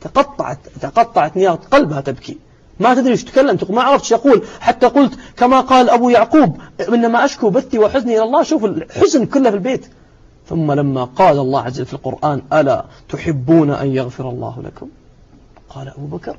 [0.00, 2.38] تقطعت تقطعت نيات قلبها تبكي.
[2.80, 4.42] ما تدري إيش تكلم ما عرفت يقول.
[4.60, 8.42] حتى قلت كما قال أبو يعقوب إنما أشكو بثي وحزني إلى الله.
[8.42, 9.86] شوف الحزن كله في البيت.
[10.48, 14.88] ثم لما قال الله عز وجل في القرآن ألا تحبون أن يغفر الله لكم؟
[15.68, 16.36] قال أبو بكر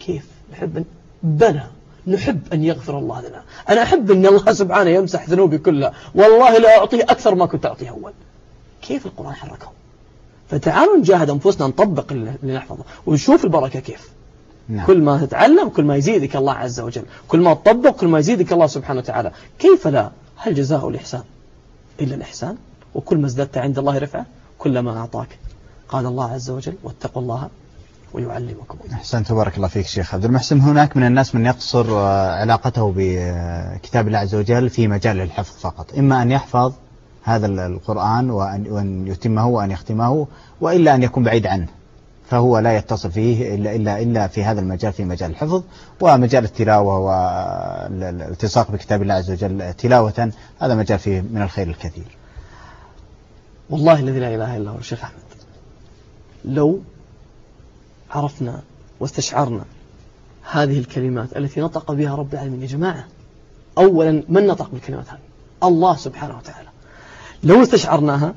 [0.00, 0.84] كيف؟ نحب
[1.22, 1.66] بلى.
[2.06, 3.42] نحب أن يغفر الله لنا.
[3.68, 5.92] أنا أحب أن الله سبحانه يمسح ذنوبي كلها.
[6.14, 8.12] والله لا أعطيه أكثر ما كنت أعطيه أول.
[8.82, 9.72] كيف القرآن حركهم؟
[10.48, 12.84] فتعالوا نجاهد أنفسنا نطبق اللي نحفظه.
[13.06, 14.10] ونشوف البركة كيف.
[14.68, 14.86] نعم.
[14.86, 17.02] كل ما تتعلم كل ما يزيدك الله عز وجل.
[17.28, 19.32] كل ما تطبق كل ما يزيدك الله سبحانه وتعالى.
[19.58, 21.22] كيف لا؟ هل جزاء الإحسان؟
[22.00, 22.56] إلا الإحسان.
[22.94, 24.26] وكل ما ازددت عند الله رفعة
[24.58, 25.38] كلما أعطاك.
[25.88, 27.48] قال الله عز وجل واتقوا الله
[28.12, 28.78] ويعلمكم.
[28.92, 30.60] أحسن تبارك الله فيك شيخ عبد المحسن.
[30.60, 35.98] هناك من الناس من يقصر آه، علاقته بكتاب الله عز وجل في مجال الحفظ فقط.
[35.98, 36.72] إما أن يحفظ
[37.22, 40.26] هذا القرآن وأن يتمه وأن يختمه
[40.60, 41.66] وإلا أن يكون بعيد عنه.
[42.30, 45.62] فهو لا يتصل فيه إلا, إلا, إلا في هذا المجال في مجال الحفظ
[46.00, 50.32] ومجال التلاوة والالتصاق بكتاب الله عز وجل تلاوة.
[50.60, 52.16] هذا مجال فيه من الخير الكثير.
[53.70, 55.20] والله الذي لا إله إلا هو الشيخ أحمد.
[56.44, 56.80] لو
[58.10, 58.62] عرفنا
[59.00, 59.64] واستشعرنا
[60.50, 62.62] هذه الكلمات التي نطق بها رب العالمين.
[62.62, 63.04] يا جماعة
[63.78, 65.18] أولا من نطق بالكلمات هذه؟
[65.62, 66.68] الله سبحانه وتعالى.
[67.44, 68.34] لو استشعرناها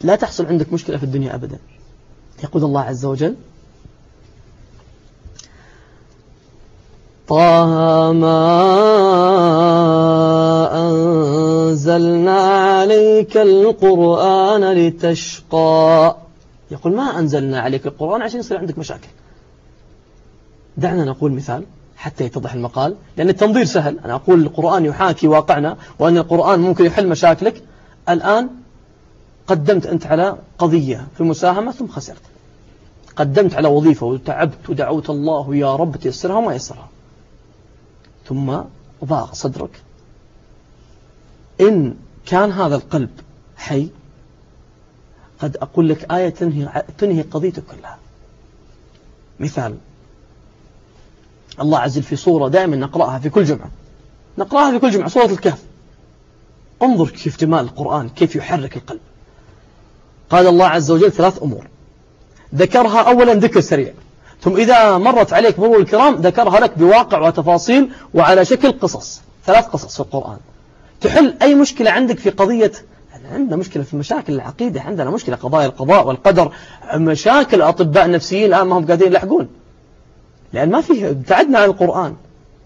[0.00, 1.58] لا تحصل عندك مشكلة في الدنيا أبدا.
[2.44, 3.36] يقول الله عز وجل
[7.28, 8.40] طه ما
[10.72, 16.23] أنزلنا عليك القرآن لتشقى.
[16.74, 19.08] يقول ما أنزلنا عليك القرآن عشان يصير عندك مشاكل.
[20.76, 21.64] دعنا نقول مثال
[21.96, 23.98] حتى يتضح المقال لأن التنظير سهل.
[23.98, 27.62] أنا أقول القرآن يحاكي واقعنا وأن القرآن ممكن يحل مشاكلك.
[28.08, 28.48] الآن
[29.46, 32.22] قدمت أنت على قضية في مساهمة ثم خسرت.
[33.16, 36.88] قدمت على وظيفة وتعبت ودعوت الله يا رب تيسرها وما يسرها.
[38.28, 38.56] ثم
[39.04, 39.82] ضاق صدرك.
[41.60, 41.94] إن
[42.26, 43.10] كان هذا القلب
[43.56, 43.88] حي
[45.44, 47.98] قد أقول لك آية تنهي, تنهي قضيتك كلها.
[49.40, 49.76] مثال.
[51.60, 53.70] الله عز وجل في صورة دائما نقرأها في كل جمعة.
[54.38, 55.62] نقرأها في كل جمعة صورة الكهف.
[56.82, 59.00] انظر كيف جمال القرآن كيف يحرك القلب.
[60.30, 61.66] قال الله عز وجل ثلاث أمور.
[62.54, 63.92] ذكرها أولا ذكر سريع.
[64.40, 69.20] ثم إذا مرت عليك مرور الكرام ذكرها لك بواقع وتفاصيل وعلى شكل قصص.
[69.46, 70.38] ثلاث قصص في القرآن.
[71.00, 72.72] تحل أي مشكلة عندك في قضية
[73.32, 76.52] عندنا مشكلة في مشاكل العقيدة عندنا مشكلة قضايا القضاء والقدر
[76.94, 79.48] مشاكل أطباء نفسيين الآن ما هم قادرين يلحقون.
[80.52, 82.14] لأن ما فيه ابتعدنا عن القرآن.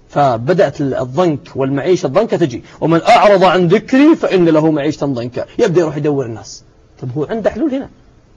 [0.08, 2.64] فبدأت الضنك والمعيشة الضنكة تجي.
[2.80, 5.44] ومن أعرض عن ذكري فإن له معيشة ضنكة.
[5.58, 6.64] يبدأ يروح يدور الناس.
[7.02, 7.88] طب هو عنده حلول هنا؟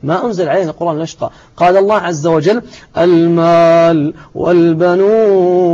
[0.03, 2.62] ما أنزل علينا القرآن نشقى قال الله عز وجل
[2.97, 5.73] المال والبنون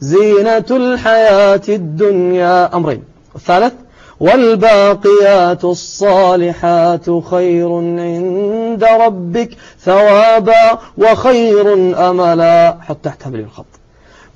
[0.00, 2.76] زينة الحياة الدنيا.
[2.76, 3.02] أمرين.
[3.36, 3.74] الثالث
[4.20, 11.72] والباقيات الصالحات خير عند ربك ثوابا وخير
[12.10, 12.78] أملا.
[12.80, 13.66] حط تحت هذه الخط.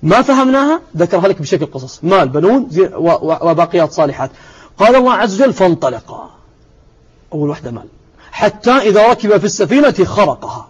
[0.03, 2.01] ما فهمناها؟ ذكرها لك بشكل قصص.
[2.03, 2.69] مال بنون
[3.43, 4.31] وباقيات صالحات.
[4.79, 6.31] قال الله عز وجل فانطلقا
[7.33, 7.87] أول واحدة مال.
[8.33, 10.69] حتى إذا ركب في السفينة خرقها.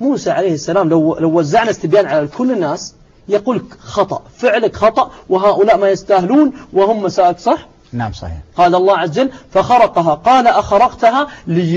[0.00, 2.94] موسى عليه السلام لو, لو وزعنا استبيان على كل الناس
[3.28, 8.38] يقول خطأ فعلك خطأ وهؤلاء ما يستاهلون وهم مساك صح نعم صحيح.
[8.56, 10.14] قال الله عز وجل فخرقها.
[10.14, 11.76] قال أخرقتها لي...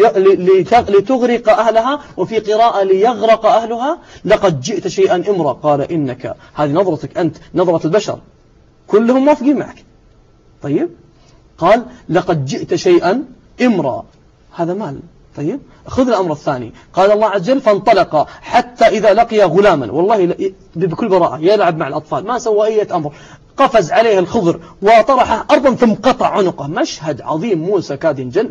[0.90, 3.98] لتغرق أهلها وفي قراءة ليغرق أهلها.
[4.26, 8.20] لقد جئت شيئا إمرا قال إنك هذه نظرتك أنت نظرة البشر.
[8.88, 9.84] كلهم موافقين معك.
[10.62, 10.90] طيب.
[11.58, 13.26] قال لقد جئت شيئا
[13.62, 14.06] إمرا
[14.56, 15.00] هذا مال.
[15.38, 16.74] طيب؟ خذ الأمر الثاني.
[16.94, 19.92] قال الله عز وجل فانطلق حتى إذا لقي غلاما.
[19.92, 20.36] والله
[20.76, 22.28] بكل براءة يلعب مع الأطفال.
[22.28, 23.14] ما سوى أي أمر.
[23.58, 26.68] قفز عليه الخضر وطرحه أرضا ثم قطع عنقه.
[26.68, 28.50] مشهد عظيم موسى كاد ينجن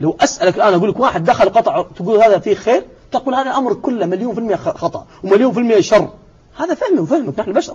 [0.00, 3.74] لو أسألك الآن أقول لك واحد دخل قطع تقول هذا فيه خير؟ تقول هذا الأمر
[3.74, 6.08] كله مليون في المية خطأ ومليون في المية شر.
[6.56, 7.74] هذا فهمي وفهمك نحن بشر.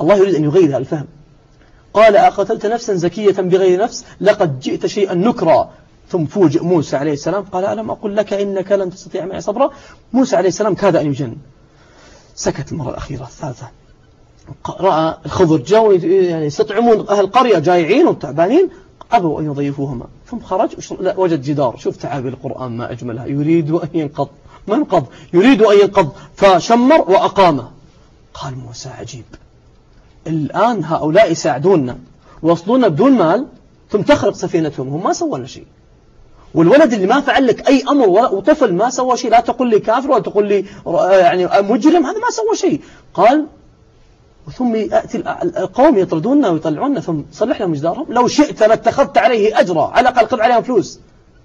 [0.00, 1.06] الله يريد أن يغير هذا الفهم.
[1.94, 5.70] قال أقتلت نفسا زكية بغير نفس؟ لقد جئت شيئا نكرا.
[6.10, 9.70] ثم فوجئ موسى عليه السلام قال ألم أقول لك إنك لن تستطيع معي صبرا؟
[10.12, 11.36] موسى عليه السلام كاد أن يجن.
[12.34, 13.70] سكت المرة الأخيرة الثالثة.
[14.68, 18.68] رأى الخضر جاءوا يعني يستطعمون أهل القرية جايعين وتعبانين
[19.12, 20.06] أبوا أن يضيفوهما.
[20.26, 20.70] ثم خرج
[21.16, 21.76] وجد جدار.
[21.76, 23.26] شوف تعابير القرآن ما أجملها.
[23.26, 24.28] يريد أن ينقض.
[24.68, 26.12] ما ينقض يريد أن ينقض.
[26.34, 27.70] فشمر وأقامه.
[28.34, 29.24] قال موسى عجيب.
[30.26, 31.98] الآن هؤلاء يساعدوننا
[32.42, 33.46] وصلونا بدون مال
[33.90, 34.88] ثم تخرق سفينتهم.
[34.88, 35.66] هم ما سووا لنا شيء.
[36.54, 40.10] والولد اللي ما فعل لك أي أمر وطفل ما سوى شيء لا تقول لي كافر
[40.10, 40.64] ولا تقول لي
[41.10, 42.80] يعني مجرم هذا ما سوى شيء.
[43.14, 43.46] قال
[44.58, 50.08] ثم يأتي القوم يطردوننا ويطلعوننا ثم صلح لهم جدارهم لو شئت لاتخذت عليه أجرا على
[50.08, 51.00] الأقل خذ عليهم فلوس.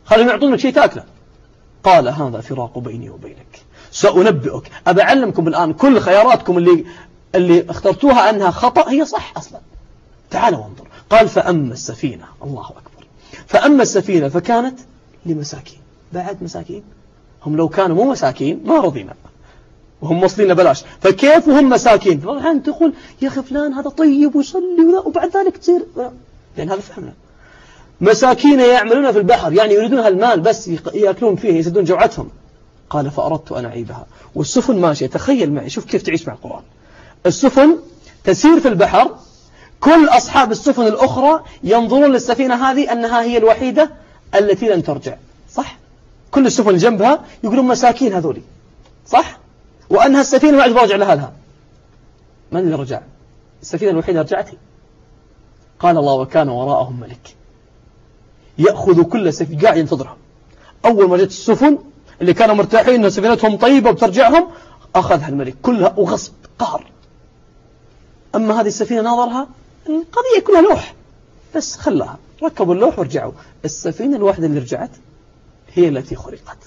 [0.06, 1.04] خليهم يعطونك شيء تاكله.
[1.84, 3.62] قال هذا فراق بيني وبينك.
[3.92, 4.72] سأنبئك.
[4.88, 6.86] أبى أعلمكم الآن كل خياراتكم اللي
[7.36, 8.90] اللي اخترتوها أنها خطأ.
[8.90, 9.60] هي صح أصلا.
[10.32, 10.88] تعالوا وانظر.
[11.10, 12.26] قال فأما السفينة.
[12.44, 13.06] الله أكبر.
[13.48, 14.80] فأما السفينة فكانت
[15.26, 15.80] لمساكين.
[16.14, 16.84] بعد مساكين؟
[17.46, 19.14] هم لو كانوا مو مساكين ما رضينا
[20.02, 25.38] وهم موصلين بلاش فكيف وهم مساكين؟ الحين تقول يا أخي فلان هذا طيب ويصلي وبعد
[25.38, 25.86] ذلك تصير
[26.58, 27.14] لأن هذا فهمنا.
[28.02, 32.30] مساكين يعملون في البحر يعني يريدون هالمال بس يأكلون فيه يسدون جوعتهم.
[32.90, 34.06] قال فأردت أن أعيبها.
[34.36, 35.08] والسفن ماشية.
[35.08, 36.64] تخيل معي شوف كيف تعيش مع القرآن.
[37.26, 37.78] السفن
[38.24, 39.16] تسير في البحر.
[39.80, 43.90] كل أصحاب السفن الأخرى ينظرون للسفينة هذه أنها هي الوحيدة
[44.40, 45.18] التي لن ترجع.
[45.54, 45.78] صح؟
[46.32, 48.42] كل السفن جنبها يقولون مساكين هذولي.
[49.08, 49.40] صح؟
[49.90, 51.34] وأنها السفينة ما عاد راجع لها لها
[52.52, 53.02] من اللي رجع؟
[53.62, 54.50] السفينة الوحيدة رجعت
[55.80, 57.36] قال الله وكان وراءهم ملك
[58.58, 60.18] يأخذ كل سفينة قاعد ينتظرها.
[60.86, 61.78] أول ما جت السفن
[62.22, 64.48] اللي كانوا مرتاحين أن سفينتهم طيبة وبترجعهم
[64.96, 65.56] أخذها الملك.
[65.62, 66.92] كلها وغصب قهر.
[68.36, 69.48] أما هذه السفينة ناظرها
[69.90, 70.94] القضية كلها لوح.
[71.56, 72.18] بس خلاها.
[72.44, 73.32] ركبوا اللوح ورجعوا.
[73.66, 74.92] السفينة الواحدة اللي رجعت
[75.74, 76.58] هي التي خلقت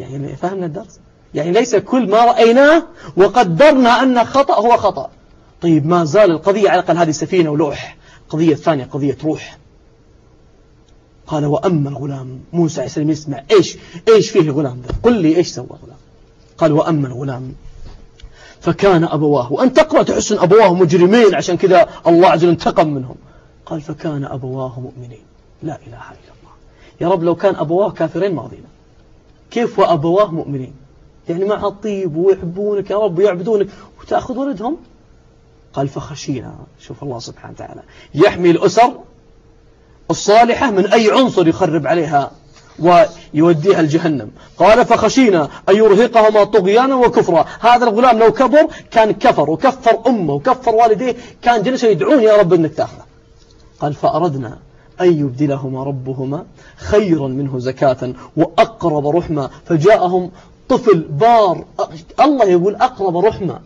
[0.00, 1.00] يعني فهمنا الدرس؟
[1.34, 2.82] يعني ليس كل ما رأيناه
[3.16, 5.10] وقدرنا أن خطأ هو خطأ.
[5.62, 7.96] طيب ما زال القضية على الأقل هذه سفينة ولوح.
[8.28, 9.58] قضية ثانية قضية روح.
[11.26, 13.76] قال وأما الغلام موسى عليه السلام يسمع إيش؟
[14.08, 15.98] إيش فيه الغلام ذا قل لي إيش سوى الغلام؟
[16.58, 17.54] قال وأما الغلام
[18.60, 23.16] فكان أبواه وأن تقرأ تحس أن أبواه مجرمين عشان كذا الله عز وجل انتقم منهم.
[23.66, 25.24] قال فكان أبواه مؤمنين.
[25.62, 26.52] لا إله إلا الله.
[27.00, 28.68] يا رب لو كان أبواه كافرين ماضينا
[29.50, 30.74] كيف وأبواه مؤمنين؟
[31.28, 33.68] يعني مع الطيب ويحبونك يا رب ويعبدونك
[34.00, 34.76] وتأخذ ولدهم؟
[35.72, 36.54] قال فخشينا.
[36.80, 37.82] شوف الله سبحانه وتعالى.
[38.14, 38.92] يحمي الأسر
[40.10, 42.30] الصالحة من أي عنصر يخرب عليها
[42.78, 44.30] ويوديها الجهنم.
[44.58, 47.46] قال فخشينا أن يرهقهما طغيانا وكفرا.
[47.60, 51.16] هذا الغلام لو كبر كان كفر وكفر أمه وكفر والديه.
[51.42, 53.11] كان جلسوا يدعون يا رب أنك تأخذه.
[53.82, 54.58] قال فأردنا
[55.00, 56.44] أن يبدلهما ربهما
[56.76, 59.50] خيرا منه زكاة وأقرب رحمة.
[59.64, 60.30] فجاءهم
[60.68, 61.64] طفل بار
[62.20, 63.60] الله يقول أقرب رحمة.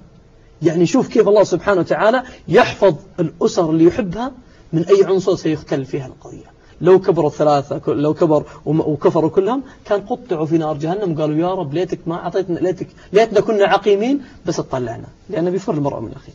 [0.62, 4.32] يعني شوف كيف الله سبحانه وتعالى يحفظ الأسر اللي يحبها
[4.72, 6.56] من أي عنصر سيختل فيها القضية.
[6.80, 11.74] لو كبروا الثلاثة لو كبر وكفروا كلهم كان قطعوا في نار جهنم قالوا يا رب
[11.74, 15.06] ليتك ما أعطيتنا ليتك ليتنا كنا عقيمين بس اطلعنا.
[15.30, 16.32] لأنه بيفر المرأة من أخي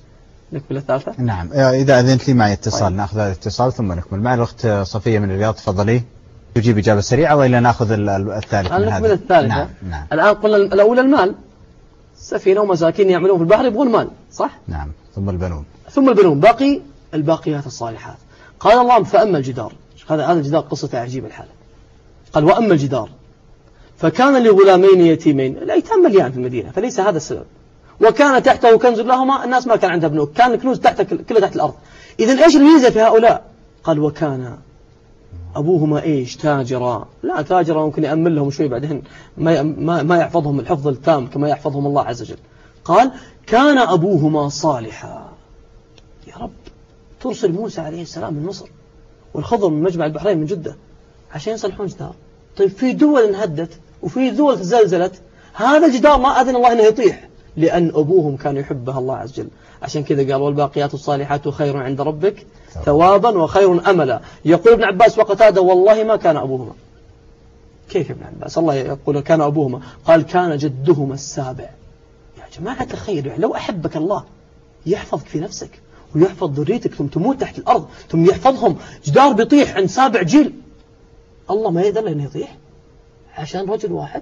[0.54, 1.54] نكمل الثالثة؟ نعم.
[1.54, 2.88] إذا أذنت لي معي اتصال.
[2.88, 2.98] طيب.
[2.98, 4.20] نأخذ هذا الاتصال ثم نكمل.
[4.20, 5.54] مع الأخت صفية من الرياض.
[5.54, 6.02] تفضلي.
[6.56, 9.48] تجيب إجابة سريعة وإلا نأخذ الثالث من نكمل الثالثة.
[9.48, 9.68] نعم.
[9.90, 10.06] نعم.
[10.14, 11.36] الآن قلنا الأولى المال.
[12.18, 14.92] سفينة ومساكين يعملون في البحر يبغون مال صح؟ نعم.
[15.16, 15.66] ثم البنون.
[15.92, 16.40] ثم البنون.
[16.40, 16.82] باقي
[17.14, 18.18] الباقيات الصالحات.
[18.60, 19.74] قال الله فأما الجدار.
[20.10, 21.50] هذا هذا الجدار قصته عجيبة الحالة.
[22.34, 23.10] قال وأما الجدار
[23.98, 25.58] فكان لغلامين يتيمين.
[25.58, 27.46] الأيتام مليان في المدينة فليس هذا السبب.
[28.02, 31.74] وكان تحته كنز لهما الناس ما كان عندها بنوك كان الكنوز تحت كلها تحت الأرض.
[32.20, 33.44] إذا إيش الميزة في هؤلاء؟
[33.84, 34.58] قال وكان
[35.56, 37.08] أبوهما إيش تاجرا.
[37.24, 39.04] لا تاجرا ممكن يأمن لهم شوي بعدين
[39.38, 42.38] ما ما ما يحفظهم الحفظ التام كما يحفظهم الله عز وجل.
[42.86, 43.12] قال
[43.48, 45.30] كان أبوهما صالحا.
[46.28, 46.52] يا رب
[47.22, 48.70] ترسل موسى عليه السلام من مصر
[49.34, 50.76] والخضر من مجمع البحرين من جدة
[51.32, 52.16] عشان يصلحون جدار.
[52.58, 55.22] طيب في دول انهدت وفي دول تزلزلت
[55.54, 57.28] هذا الجدار ما أذن الله أنه يطيح.
[57.58, 59.50] لأن أبوهم كان يحبها الله عز وجل.
[59.82, 62.46] عشان كذا قال والباقيات الصالحات خير عند ربك
[62.86, 64.22] ثوابا وخير أملا.
[64.46, 66.74] يقول ابن عباس وقتادة والله ما كان أبوهما.
[67.90, 69.82] كيف ابن عباس؟ الله يقول كان أبوهما.
[70.06, 71.70] قال كان جدهما السابع.
[72.38, 74.24] يا جماعة تخيلوا يعني لو أحبك الله
[74.86, 75.70] يحفظك في نفسك
[76.16, 78.76] ويحفظ ذريتك ثم تموت تحت الأرض ثم يحفظهم.
[79.06, 80.54] جدار بيطيح عند سابع جيل.
[81.50, 82.58] الله ما يقدر أنه يطيح.
[83.38, 84.22] عشان رجل واحد.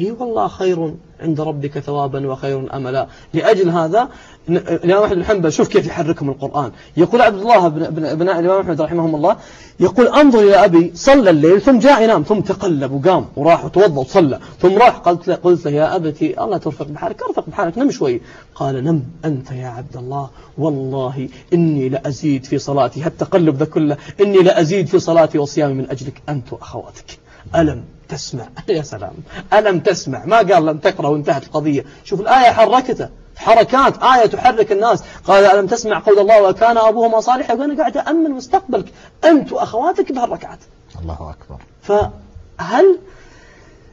[0.00, 3.06] اي والله خير عند ربك ثوابا وخير املا.
[3.34, 4.08] لأجل هذا
[4.48, 6.72] الإمام أحمد بن حنبل شوف كيف يحركهم القرآن.
[6.96, 9.36] يقول عبد الله بن ابناء الإمام أحمد رحمه الله
[9.80, 14.40] يقول أنظر إلى أبي صلى الليل ثم جاء ينام ثم تقلب وقام وراح وتوضأ وصلى
[14.58, 18.20] ثم راح قلت له قلت له يا أبتي الله ترفق بحالك ارفق بحالك نم شوي.
[18.54, 24.38] قال نم أنت يا عبد الله والله إني لازيد في صلاتي هالتقلب ذا كله إني
[24.38, 27.18] لازيد في صلاتي وصيامي من أجلك أنت وأخواتك.
[27.56, 28.48] ألم تسمع.
[28.68, 29.12] يا سلام.
[29.52, 31.84] ألم تسمع؟ ما قال لم تقرأ وانتهت القضية.
[32.04, 33.08] شوف الآية حركته.
[33.36, 34.02] حركات.
[34.02, 35.02] آية تحرك الناس.
[35.24, 38.92] قال ألم تسمع قول الله وكان أبوهما صالحا؟ وأنا قاعد أأمن مستقبلك.
[39.24, 40.58] أنت وأخواتك بهالركعات.
[41.02, 41.62] الله أكبر.
[41.82, 42.98] فهل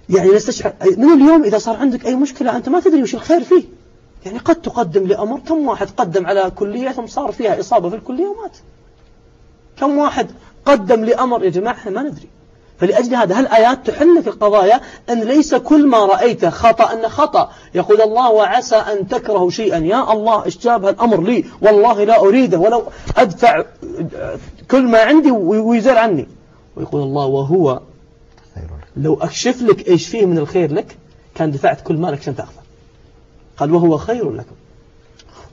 [0.09, 3.63] يعني نستشعر من اليوم إذا صار عندك أي مشكلة أنت ما تدري وش الخير فيه.
[4.25, 8.25] يعني قد تقدم لأمر كم واحد قدم على كلية ثم صار فيها إصابة في الكلية
[8.25, 8.57] ومات.
[9.79, 10.27] كم واحد
[10.65, 12.29] قدم لأمر يا جماعة ما ندري.
[12.79, 18.01] فلأجل هذا هالآيات تحل في القضايا أن ليس كل ما رأيته خطأ أن خطأ؟ يقول
[18.01, 19.77] الله وعسى أن تكرهوا شيئا.
[19.77, 21.45] يا الله إيش جاب هالأمر لي.
[21.61, 22.57] والله لا أريده.
[22.57, 22.83] ولو
[23.17, 23.63] أدفع
[24.71, 26.27] كل ما عندي ويزال عني.
[26.75, 27.81] ويقول الله وهو
[28.97, 30.97] لو أكشف لك إيش فيه من الخير لك
[31.35, 32.61] كان دفعت كل مالك عشان تأخذه.
[33.57, 34.55] قال وهو خير لكم.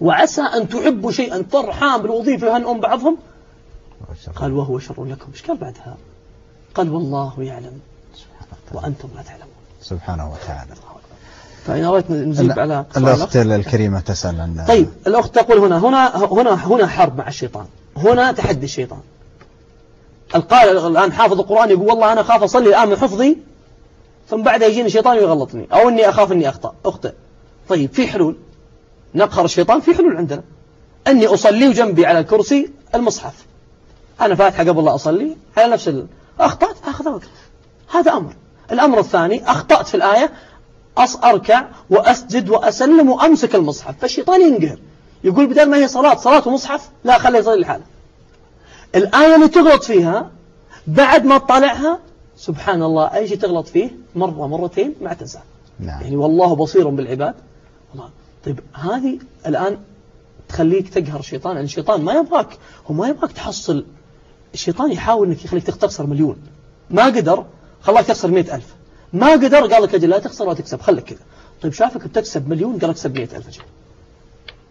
[0.00, 3.16] وعسى أن تحبوا شيئا طرحان بالوظيفة هنؤم بعضهم؟
[4.36, 5.26] قال وهو شر لكم.
[5.32, 5.96] إيش قال بعدها؟
[6.74, 7.80] قال والله يعلم
[8.72, 9.48] وأنتم لا تعلمون.
[9.82, 10.70] سبحانه وتعالى.
[11.66, 16.86] فإن أردت نجيب على الأخت الكريمة تسأل عن طيب الأخت تقول هنا هنا هنا هنا
[16.86, 17.66] حرب مع الشيطان.
[17.96, 19.00] هنا تحدي الشيطان.
[20.34, 23.38] القائل الآن حافظ القرآن يقول والله أنا أخاف أصلي الآن من حفظي
[24.30, 26.74] ثم بعدها يجيني الشيطان ويغلطني أو إني أخاف إني أخطأ.
[26.84, 27.12] أخطئ.
[27.68, 28.36] طيب في حلول.
[29.14, 30.42] نقهر الشيطان في حلول عندنا.
[31.06, 33.46] أني أصلي وجنبي على الكرسي المصحف.
[34.20, 35.88] أنا فاتحة قبل لا أصلي على نفس
[36.40, 37.28] أخطأت أخذ وقت
[37.90, 38.34] هذا أمر.
[38.72, 40.32] الأمر الثاني أخطأت في الآية
[41.24, 43.94] أركع وأسجد وأسلم وأمسك المصحف.
[44.00, 44.78] فالشيطان ينقهر.
[45.24, 47.84] يقول بدل ما هي صلاة صلاة ومصحف لا خليه يصلي لحاله.
[48.94, 50.30] الآية اللي تغلط فيها
[50.86, 51.98] بعد ما تطالعها
[52.36, 55.38] سبحان الله أي شيء تغلط فيه مرة مرتين ما تنسى.
[55.80, 56.02] نعم.
[56.02, 57.34] يعني والله بصير بالعباد.
[57.94, 58.08] الله
[58.44, 59.78] طيب هذه الآن
[60.48, 63.86] تخليك تقهر الشيطان يعني الشيطان ما يبغاك هو ما يبغاك تحصل
[64.54, 66.36] الشيطان يحاول إنك يخليك تخسر مليون.
[66.90, 67.44] ما قدر
[67.82, 68.74] خلاك تخسر مئة ألف.
[69.12, 71.18] ما قدر قال لك أجل لا تخسر ولا تكسب خليك كذا.
[71.62, 73.62] طيب شافك بتكسب مليون قال لك اكسب مئة ألف أجل.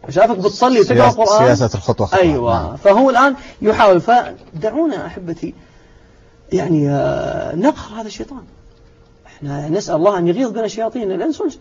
[0.10, 2.08] شافك بتصلي وتقرأ القرآن؟ سياسة الخطوة.
[2.08, 2.68] خطوة أيوة.
[2.68, 2.76] نعم.
[2.76, 4.02] فهو الآن يحاول.
[4.02, 5.54] فدعونا أحبتي
[6.52, 8.44] يعني آه، نقهر هذا الشيطان.
[9.26, 11.60] إحنا نسأل الله أن يغيظ بنا الشياطين الإنس والجن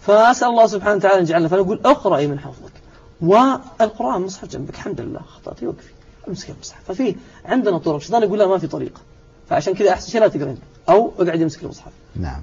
[0.00, 2.72] فأسأل الله سبحانه وتعالى أن يجعلنا فنقول اقرأي من حفظك.
[3.20, 4.74] والقرآن مصحف جنبك.
[4.74, 5.99] الحمد لله خطأتي وقفي
[6.30, 7.14] امسك المصحف ففي
[7.44, 9.00] عندنا طرق الشيطان يقول لا ما في طريقة
[9.48, 10.56] فعشان كذا أحسن شيء لا تقرين
[10.88, 12.42] أو اقعد يمسك المصحف نعم.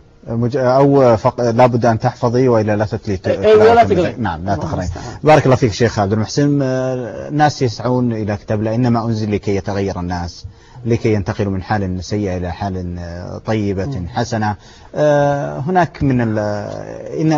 [0.56, 1.42] أو فق...
[1.42, 4.90] لابد أن تحفظي وإلا لا تتلي أيوة لا تقرين نعم لا تقرين
[5.24, 6.62] بارك الله فيك شيخ عبد المحسن.
[6.62, 10.46] الناس يسعون إلى كتاب لا إنما أنزل لكي يتغير الناس
[10.86, 13.00] لكي ينتقلوا من حال سيئة إلى حال
[13.46, 14.56] طيبة حسنة.
[14.96, 17.32] آه، هناك من إن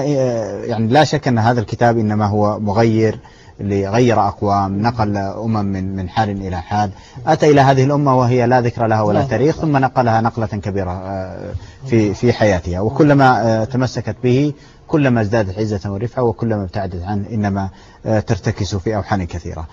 [0.63, 3.19] يعني لا شك أن هذا الكتاب إنما هو مغير.
[3.59, 6.91] لغير أقوام نقل أمم من من حال إلى حال.
[7.27, 11.53] أتى إلى هذه الأمة وهي لا ذكر لها ولا تاريخ ثم نقلها نقلة كبيرة آه،
[11.85, 12.81] في في حياتها.
[12.81, 14.53] وكلما آه، تمسكت به
[14.87, 17.69] كلما ازدادت عزة ورفعة وكلما ابتعدت عنه إنما
[18.05, 19.67] آه، ترتكس في أوحان كثيرة.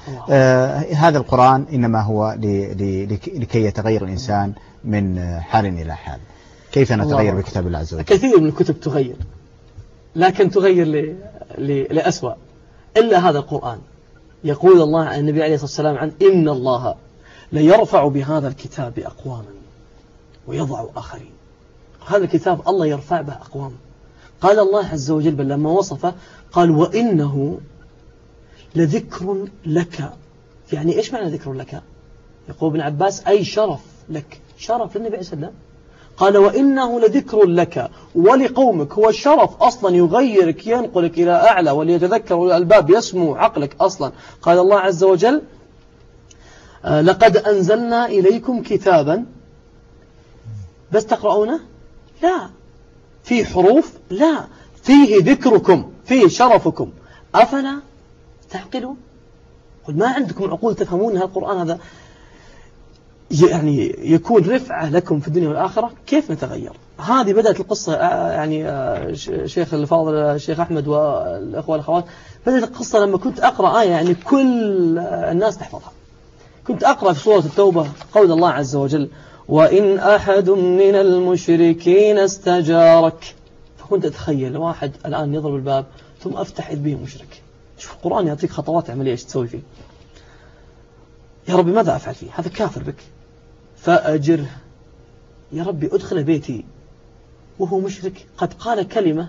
[0.95, 4.53] هذا القرآن إنما هو لكي يتغير الإنسان
[4.85, 6.19] من حال إلى حال.
[6.73, 9.17] كيف نتغير بكتاب الله عز وجل؟ كثير من الكتب تغير
[10.17, 11.17] لكن تغير
[11.91, 12.33] لأسوأ.
[12.97, 13.79] إلا هذا القرآن.
[14.45, 16.95] يقول الله عن النبي عليه الصلاة والسلام عن إن الله
[17.53, 19.55] ليرفع بهذا الكتاب أقواما
[20.47, 21.33] ويضع آخرين.
[22.07, 23.73] هذا الكتاب الله يرفع به أقوام.
[24.41, 26.15] قال الله عز وجل بل لما وصفه
[26.53, 27.61] قال وإنه
[28.75, 30.13] لذكر لك.
[30.73, 31.83] يعني إيش معنى ذكر لك؟
[32.49, 34.41] يقول ابن عباس أي شرف لك.
[34.59, 35.66] شرف للنبي عليه الصلاة والسلام.
[36.17, 43.35] قال وإنه لذكر لك ولقومك هو الشرف أصلا يغيرك ينقلك إلى أعلى وليتذكر الألباب يسمو
[43.35, 44.13] عقلك أصلا.
[44.43, 45.43] قال الله عز وجل
[46.85, 49.25] آه، لقد أنزلنا إليكم كتابا.
[50.93, 51.61] بس تقرؤونه؟
[52.23, 52.51] لا.
[53.25, 54.45] في حروف؟ لا.
[54.83, 56.91] فيه ذكركم فيه شرفكم.
[57.35, 57.81] أفلا
[58.51, 58.97] تعقلون؟
[59.89, 61.79] قل ما عندكم عقول تفهمون هالقرآن هذا؟
[63.31, 69.13] يعني يكون رفعة لكم في الدنيا والآخرة كيف نتغير؟ هذه بدأت القصة آه، يعني آه،
[69.47, 72.05] شيخ الفاضل الشيخ أحمد والأخوة والأخوات
[72.47, 75.93] بدأت القصة لما كنت أقرأ آية يعني كل الناس تحفظها.
[76.67, 79.09] كنت أقرأ في سورة التوبة قول الله عز وجل
[79.49, 83.35] وإن أحد من المشركين استجارك
[83.79, 85.85] فكنت أتخيل واحد الآن يضرب الباب
[86.21, 87.43] ثم أفتح إذ به مشرك.
[87.79, 89.61] شوف القرآن يعطيك خطوات عملية إيش تسوي فيه.
[91.49, 93.16] يا ربي ماذا أفعل فيه؟ هذا كافر بك.
[93.87, 94.47] فأجره
[95.53, 96.65] يا ربي أدخل بيتي.
[97.59, 98.27] وهو مشرك.
[98.39, 99.29] قد قال كلمة.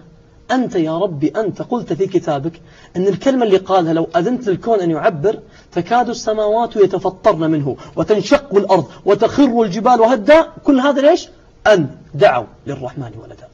[0.51, 1.61] أنت يا ربي أنت.
[1.61, 2.61] قلت في كتابك
[2.95, 5.39] أن الكلمة اللي قالها لو أذنت للكون أن يعبر
[5.71, 11.29] تكاد السماوات يتفطرن منه وتنشق الأرض وتخر الجبال وهدا كل هذا ليش؟
[11.67, 13.47] أن دعوا للرحمن ولدا.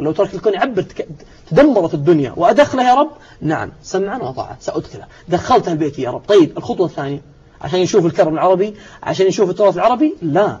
[0.00, 0.84] لو ترك الكون يعبر
[1.50, 2.32] تدمرت الدنيا.
[2.36, 3.72] وأدخلها يا رب؟ نعم.
[3.82, 4.56] سمعا وطاعة.
[4.60, 5.08] سأدخلها.
[5.28, 6.22] دخلتها البيت يا رب.
[6.28, 7.35] طيب الخطوة الثانية.
[7.66, 10.58] عشان يشوف الكرم العربي؟ عشان يشوف التراث العربي؟ لا.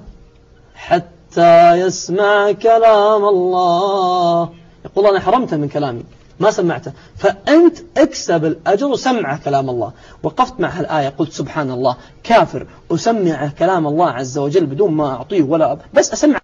[0.74, 4.50] حتى يسمع كلام الله.
[4.84, 6.02] يقول أنا حرمته من كلامي.
[6.40, 6.92] ما سمعته.
[7.16, 9.92] فأنت اكسب الأجر وسمع كلام الله.
[10.22, 11.08] وقفت مع هالآية.
[11.08, 12.66] قلت سبحان الله كافر.
[12.90, 16.40] أسمع كلام الله عز وجل بدون ما أعطيه ولا أب بس أسمع.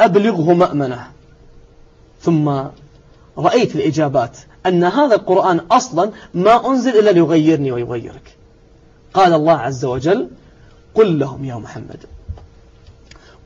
[0.00, 1.06] أبلغه مأمنه.
[2.20, 2.48] ثم
[3.38, 4.38] رأيت الإجابات.
[4.66, 8.43] أن هذا القرآن أصلا ما أنزل إلا ليغيرني ويغيرك.
[9.14, 10.28] قال الله عز وجل
[10.94, 12.04] قل لهم يا محمد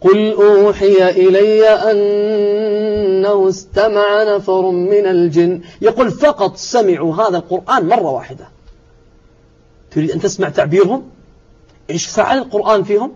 [0.01, 5.61] قل أوحي إلي أنه استمع نفر من الجن.
[5.81, 8.49] يقول فقط سمعوا هذا القرآن مرة واحدة.
[9.91, 11.09] تريد أن تسمع تعبيرهم؟
[11.91, 13.12] إيش فعل القرآن فيهم؟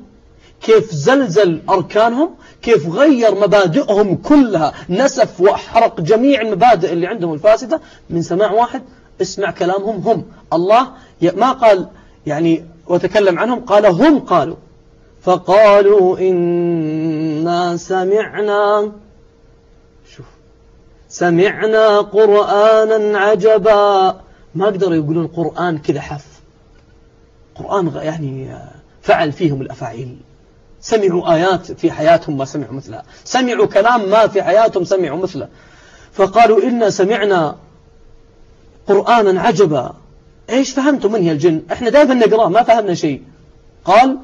[0.63, 2.31] كيف زلزل أركانهم؟
[2.63, 7.81] كيف غير مبادئهم كلها؟ نسف وأحرق جميع المبادئ اللي عندهم الفاسدة؟
[8.11, 8.83] من سماع واحد
[9.21, 10.25] اسمع كلامهم هم.
[10.53, 10.89] الله
[11.37, 11.89] ما قال
[12.27, 14.57] يعني وتكلم عنهم قال هم قالوا.
[15.23, 18.93] فقالوا إنا سمعنا
[20.17, 20.27] شوف
[21.09, 24.21] سمعنا قرآنا عجبا.
[24.55, 26.27] ما قدروا يقولون قرآن كذا حف
[27.55, 28.59] قرآن يعني
[29.03, 30.17] فعل فيهم الأفاعيل.
[30.81, 33.05] سمعوا آيات في حياتهم ما سمعوا مثلها.
[33.25, 35.49] سمعوا كلام ما في حياتهم سمعوا مثله.
[36.13, 37.57] فقالوا إنا سمعنا
[38.89, 39.95] قرآنا عجبا.
[40.53, 43.23] إيش فهمتم منه الجن؟ إحنا دائما نقراه ما فهمنا شيء.
[43.85, 44.19] قال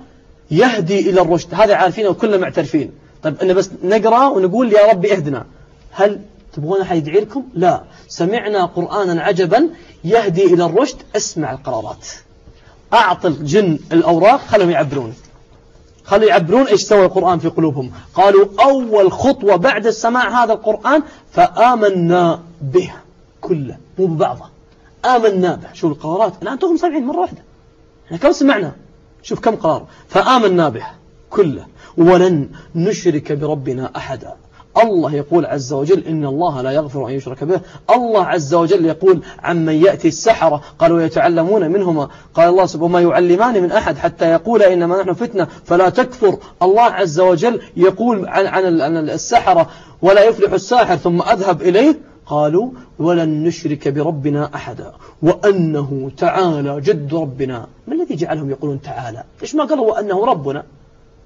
[0.50, 1.54] يهدي إلى الرشد.
[1.54, 2.90] هذا عارفينه وكلنا معترفين.
[3.22, 5.46] طيب أنا بس نقرأ ونقول يا ربي اهدنا.
[5.90, 6.20] هل
[6.52, 7.82] تبغون أحد يدعي لكم؟ لا.
[8.08, 9.70] سمعنا قرآنا عجبا
[10.04, 12.06] يهدي إلى الرشد اسمع القرارات.
[12.92, 15.14] أعطي الجن الأوراق خلهم يعبرون.
[16.04, 17.90] خلوا يعبرون إيش سوى القرآن في قلوبهم.
[18.14, 21.02] قالوا أول خطوة بعد السماع هذا القرآن
[21.32, 22.92] فآمنا به
[23.40, 24.57] كله مو ببعضه.
[25.04, 25.72] آمنا به.
[25.74, 26.32] شوف القرارات.
[26.42, 27.42] الآن أنتم سامعين مرة واحدة.
[28.06, 28.72] إحنا كم سمعنا؟
[29.22, 29.86] شوف كم قرار.
[30.08, 30.86] فآمنا به
[31.30, 31.66] كله.
[31.96, 34.34] ولن نشرك بربنا أحدا.
[34.82, 37.60] الله يقول عز وجل إن الله لا يغفر أن يشرك به.
[37.90, 40.62] الله عز وجل يقول عمن يأتي السحرة.
[40.78, 42.08] قالوا يتعلمون منهما.
[42.34, 45.48] قال الله سبحانه وما يعلمان من أحد حتى يقول إنما نحن فتنة.
[45.64, 46.38] فلا تكفر.
[46.62, 49.70] الله عز وجل يقول عن, عن السحرة.
[50.02, 51.98] ولا يفلح الساحر ثم أذهب إليه.
[52.28, 57.66] قالوا ولن نشرك بربنا أحدا وأنه تعالى جد ربنا.
[57.86, 60.64] ما الذي جعلهم يقولون تعالى؟ ليش ما قالوا وأنه ربنا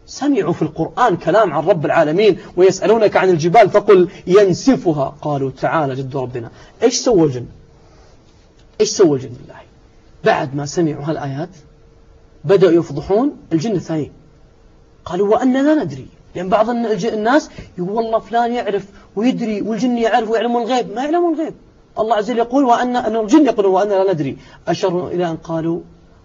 [0.06, 6.16] سمعوا في القرآن كلام عن رب العالمين ويسألونك عن الجبال فقل ينسفها قالوا تعالى جد
[6.16, 6.50] ربنا
[6.82, 7.46] إيش سوى الجن؟
[8.80, 9.60] إيش سوى الجن بالله؟
[10.24, 11.48] بعد ما سمعوا هالآيات
[12.44, 14.10] بدأوا يفضحون الجن الثاني
[15.04, 18.86] قالوا وأننا ندري لأن بعض الناس يقول والله فلان يعرف
[19.16, 21.54] ويدري والجن يعرف ويعلمون الغيب ما يعلمون الغيب.
[21.98, 24.36] الله عز وجل يقول وأن أن الجن يقولون وأن لا ندري.
[24.68, 25.80] أشروا إلى أن قالوا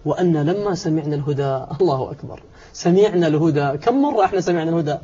[0.06, 2.40] وأن لما سمعنا الهدى الله أكبر.
[2.74, 3.78] سمعنا الهدى.
[3.78, 4.98] كم مرة إحنا سمعنا الهدى؟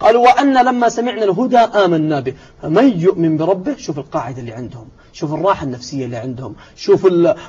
[0.00, 2.34] قالوا وأن لما سمعنا الهدى آمنا به.
[2.62, 7.06] فمن يؤمن بربه شوف القاعدة اللي عندهم شوف الراحة النفسية اللي عندهم شوف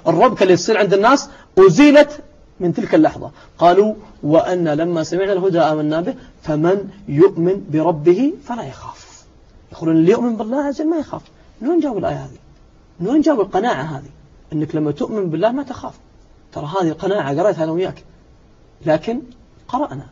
[0.07, 2.19] الربكة اللي تصير عند الناس أزيلت
[2.59, 3.31] من تلك اللحظة.
[3.57, 3.93] قالوا
[4.23, 9.04] وأن لما سمعنا الهدى آمنا به فمن يؤمن بربه فلا يخاف.
[9.75, 11.21] يقولون اللي يؤمن بالله وجل ما يخاف.
[11.61, 12.37] من وين جابوا الآية هذه؟
[12.99, 14.09] من وين جابوا القناعة هذه؟
[14.53, 15.99] أنك لما تؤمن بالله ما تخاف.
[16.53, 18.03] ترى هذه القناعة قرأتها أنا وياك.
[18.85, 19.21] لكن
[19.67, 20.07] قرأنا.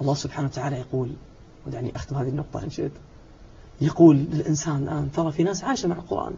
[0.00, 1.10] الله سبحانه وتعالى يقول
[1.66, 2.92] ودعني أختم هذه النقطة إن شئت.
[3.80, 6.32] يقول للإنسان الآن ترى في ناس عايشة مع القرآن.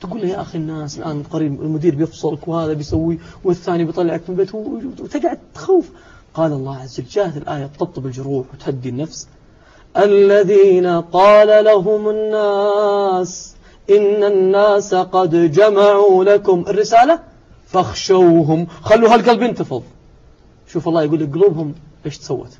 [0.00, 4.54] تقول له يا أخي الناس الآن قريب المدير بيفصلك وهذا بيسوي والثاني بيطلعك من البيت
[4.54, 5.90] وتقعد تخوف.
[6.34, 9.28] قال الله عز وجل جاءت الآية تطب الجروح وتهدي النفس.
[9.96, 13.54] الذين قال لهم الناس
[13.90, 17.20] إن الناس قد جمعوا لكم الرسالة
[17.66, 18.66] فاخشوهم.
[18.82, 19.82] خلوا هالقلب ينتفض.
[20.72, 21.74] شوف الله يقول قلوبهم
[22.06, 22.50] إيش تسوت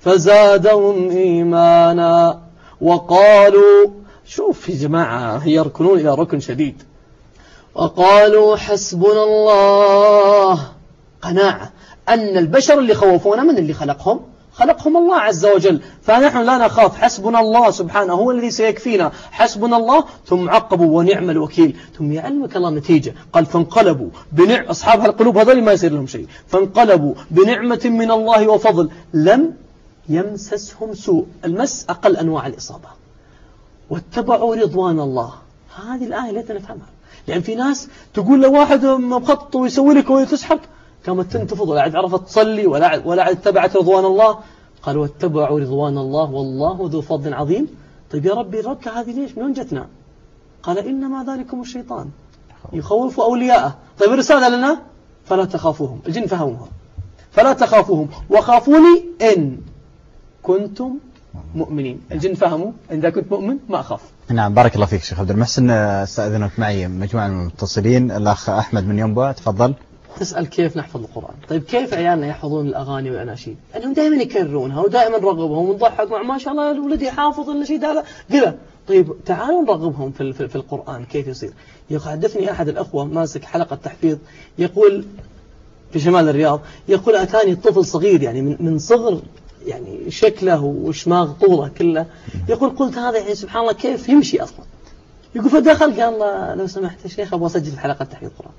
[0.00, 2.40] فزادهم إيمانا
[2.80, 3.86] وقالوا
[4.26, 6.82] شوف يا جماعة يركنون إلى ركن شديد.
[7.74, 10.68] وقالوا حسبنا الله.
[11.22, 11.72] قناعة.
[12.08, 14.20] أن البشر اللي خوفونا من اللي خلقهم؟
[14.54, 15.80] خلقهم الله عز وجل.
[16.02, 16.96] فنحن لا نخاف.
[16.96, 19.12] حسبنا الله سبحانه هو الذي سيكفينا.
[19.30, 21.76] حسبنا الله ثم عقبوا ونعم الوكيل.
[21.98, 23.14] ثم يعلمك الله نتيجة.
[23.32, 26.26] قال فانقلبوا بنعم أصحاب القلوب هذول ما يصير لهم شيء.
[26.46, 28.90] فانقلبوا بنعمة من الله وفضل.
[29.14, 29.54] لم
[30.08, 31.26] يمسسهم سوء.
[31.44, 32.88] المس أقل أنواع الإصابة.
[33.90, 35.32] واتبعوا رضوان الله.
[35.86, 36.86] هذه الآية لا نفهمها.
[37.28, 40.58] لأن في ناس تقول لواحد مخطط ويسوي لك وتسحب
[41.06, 44.38] قامت تنتفض ولا عاد عرفت تصلي ولا ولا عاد اتبعت رضوان الله.
[44.82, 47.68] قال واتبعوا رضوان الله والله ذو فضل عظيم.
[48.10, 49.88] طيب يا ربي الركعة هذه ليش؟ من وين جتنا؟
[50.62, 52.10] قال إنما ذلكم الشيطان.
[52.72, 53.74] يخوف أولياءه.
[54.00, 54.80] طيب الرسالة لنا؟
[55.24, 56.00] فلا تخافوهم.
[56.06, 56.68] الجن فهموها.
[57.32, 58.08] فلا تخافوهم.
[58.30, 59.58] وخافوني إن
[60.42, 60.90] كنتم
[61.54, 62.00] مؤمنين.
[62.12, 64.00] الجن فهموا إذا كنت مؤمن ما أخاف.
[64.30, 65.70] نعم بارك الله فيك شيخ عبد المحسن.
[65.70, 68.10] استأذنك معي مجموعة من المتصلين.
[68.10, 69.74] الأخ أحمد من ينبع تفضل.
[70.18, 71.34] تسأل كيف نحفظ القرآن.
[71.48, 76.70] طيب كيف عيالنا يحفظون الأغاني والأناشيد؟ لأنهم دائما يكررونها ودائما نرغبهم ونضحك ما شاء الله
[76.70, 78.58] الولد يحافظ النشيد هذا قلة.
[78.88, 81.52] طيب تعالوا نرغبهم في, في, القرآن كيف يصير.
[81.90, 84.18] يحدثني أحد الأخوة ماسك حلقة تحفيظ
[84.58, 85.04] يقول
[85.92, 89.22] في شمال الرياض يقول أتاني طفل صغير يعني من, من صغر
[89.66, 92.06] يعني شكله وشماغ طوله كله.
[92.48, 94.64] يقول قلت هذا يعني سبحان الله كيف يمشي أصلا؟
[95.34, 98.52] يقول فدخل قال لو سمحت يا شيخ أبغى أسجل حلقة تحفيظ القرآن.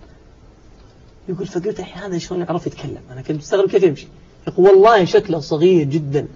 [1.29, 4.07] يقول فقلت الحين هذا شلون يعرف يتكلم؟ أنا كنت مستغرب كيف يمشي.
[4.47, 6.27] يقول والله شكله صغير جدا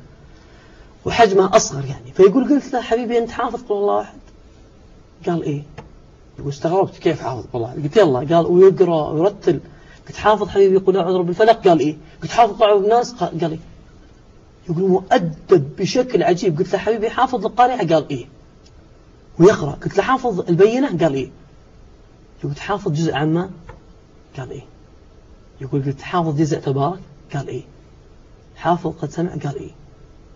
[1.05, 2.11] وحجمه أصغر يعني.
[2.13, 4.19] فيقول قلت له حبيبي أنت حافظ قول الله واحد
[5.27, 5.63] قال إيه؟
[6.47, 8.19] استغربت كيف حافظ قول الله قلت يلا.
[8.19, 9.59] قال ويقرأ ويرتل.
[10.07, 13.59] قلت حافظ حبيبي يقول أعوذ برب الفلق قال إيه؟ قلت حافظ قاعد الناس قال إيه؟
[14.69, 16.57] يقول مؤدب بشكل عجيب.
[16.57, 17.87] قلت له حبيبي حافظ القارعة.
[17.93, 18.25] قال إيه؟
[19.39, 19.71] ويقرأ.
[19.71, 20.87] قلت له حافظ البينة.
[20.97, 21.29] قال إيه؟
[22.43, 23.49] يقول حافظ جزء عما
[24.37, 24.63] قال إيه؟
[25.61, 26.99] يقول قلت حافظ جزء تبارك؟
[27.33, 27.63] قال إيه.
[28.55, 29.71] حافظ قد سمع؟ قال إيه.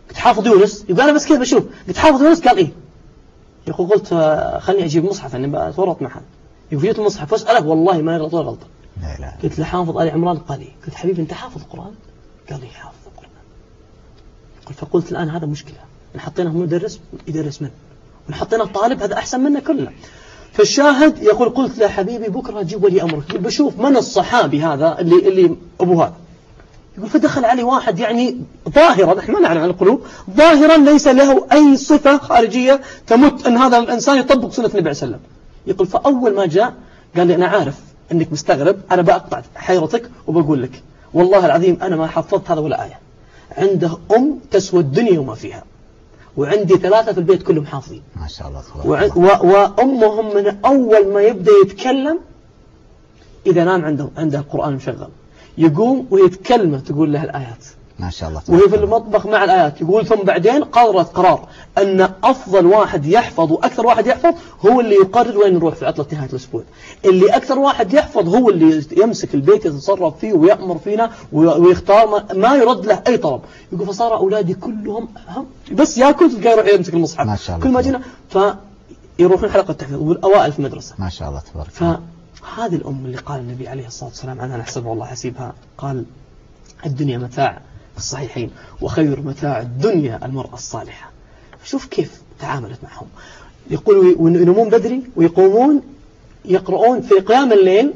[0.09, 1.63] قلت حافظ يونس؟ يقول أنا بس كذا بشوف.
[1.87, 2.71] قلت حافظ يونس؟ قال إيه.
[3.67, 6.21] يقول قلت آه، خلني أجيب مصحف أني بتورط معه.
[6.71, 8.67] يقول جيت المصحف واسأله والله ما يغلط ولا غلطة
[9.01, 9.33] لا لا.
[9.43, 10.71] قلت له حافظ آل عمران؟ قال إيه.
[10.85, 11.93] قلت حبيبي أنت حافظ القرآن؟
[12.49, 13.29] قال لي حافظ القرآن.
[14.65, 15.77] قلت فقلت الآن هذا مشكلة.
[16.15, 17.69] إن حطيناه مدرس يدرس من
[18.27, 19.91] وإن حطيناه طالب هذا أحسن منا كلنا.
[20.53, 23.37] فالشاهد يقول قلت له حبيبي بكرة جيب ولي أمرك.
[23.37, 26.13] بشوف من الصحابي هذا اللي, اللي أبو هذا.
[26.97, 28.37] يقول فدخل علي واحد يعني
[28.69, 30.01] ظاهرا إحنا ما نعلم عن القلوب
[30.37, 35.19] ظاهرا ليس له أي صفة خارجية تمت أن هذا الإنسان يطبق سنة النبي عليه وسلم.
[35.67, 36.73] يقول فأول ما جاء
[37.17, 37.75] قال لي أنا عارف
[38.11, 40.83] أنك مستغرب أنا بأقطع حيرتك وبقول لك
[41.13, 42.99] والله العظيم أنا ما حفظت هذا ولا آية.
[43.57, 45.63] عنده أم تسوى الدنيا وما فيها.
[46.37, 48.01] وعندي ثلاثة في البيت كلهم حافظين.
[48.15, 48.61] ما شاء الله
[49.45, 52.19] وأمهم من أول ما يبدأ يتكلم
[53.47, 55.09] إذا نام عنده عنده القرآن مشغل.
[55.57, 57.65] يقوم ويتكلم تقول له الآيات.
[57.99, 59.81] ما شاء الله وهي في المطبخ مع الآيات.
[59.81, 64.33] يقول ثم بعدين قررت قرار أن أفضل واحد يحفظ وأكثر واحد يحفظ
[64.65, 66.63] هو اللي يقرر وين نروح في عطلة نهاية الأسبوع.
[67.05, 72.85] اللي أكثر واحد يحفظ هو اللي يمسك البيت يتصرف فيه ويأمر فينا ويختار ما يرد
[72.85, 73.41] له أي طلب.
[73.71, 75.07] يقول فصار أولادي كلهم
[75.71, 77.25] بس يأكل تلقاه يروح يمسك المصحف.
[77.27, 78.01] ما شاء الله كل ما جينا
[79.17, 80.01] فيروحون حلقة التحفيظ.
[80.01, 80.95] والأوائل في المدرسة.
[80.99, 85.05] ما شاء الله تبارك فهذه الأم اللي قال النبي عليه الصلاة والسلام عنها نحسبه الله
[85.05, 86.05] حسيبها قال
[86.85, 87.61] الدنيا متاع
[87.97, 91.11] الصحيحين وخير متاع الدنيا المرأة الصالحة.
[91.63, 93.07] شوف كيف تعاملت معهم.
[93.69, 95.81] يقولوا ينومون بدري ويقومون
[96.45, 97.93] يقرؤون في قيام الليل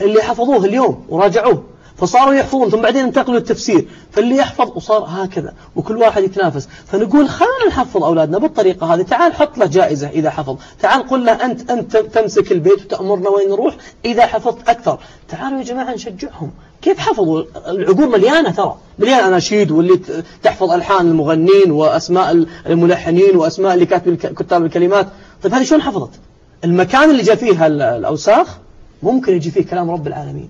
[0.00, 1.64] اللي حفظوه اليوم وراجعوه.
[1.96, 3.88] فصاروا يحفظون ثم بعدين انتقلوا للتفسير.
[4.12, 6.68] فاللي يحفظ وصار هكذا وكل واحد يتنافس.
[6.86, 9.02] فنقول خلينا نحفظ أولادنا بالطريقة هذه.
[9.02, 10.56] تعال حط له جائزة إذا حفظ.
[10.80, 14.98] تعال قل له أنت أنت تمسك البيت وتأمرنا وين نروح إذا حفظت أكثر.
[15.28, 16.50] تعالوا يا جماعة نشجعهم.
[16.82, 18.76] كيف حفظوا؟ العقول مليانة ترى.
[18.98, 20.00] مليان أناشيد واللي
[20.42, 25.08] تحفظ ألحان المغنين وأسماء الملحنين وأسماء اللي كاتب كتاب الكلمات.
[25.42, 26.10] طيب هذه شلون حفظت؟
[26.64, 28.58] المكان اللي جاء فيه الأوساخ
[29.02, 30.48] ممكن يجي فيه كلام رب العالمين.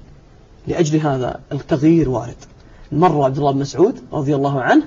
[0.66, 2.36] لأجل هذا التغيير وارد.
[2.92, 4.84] مر عبد الله بن مسعود رضي الله عنه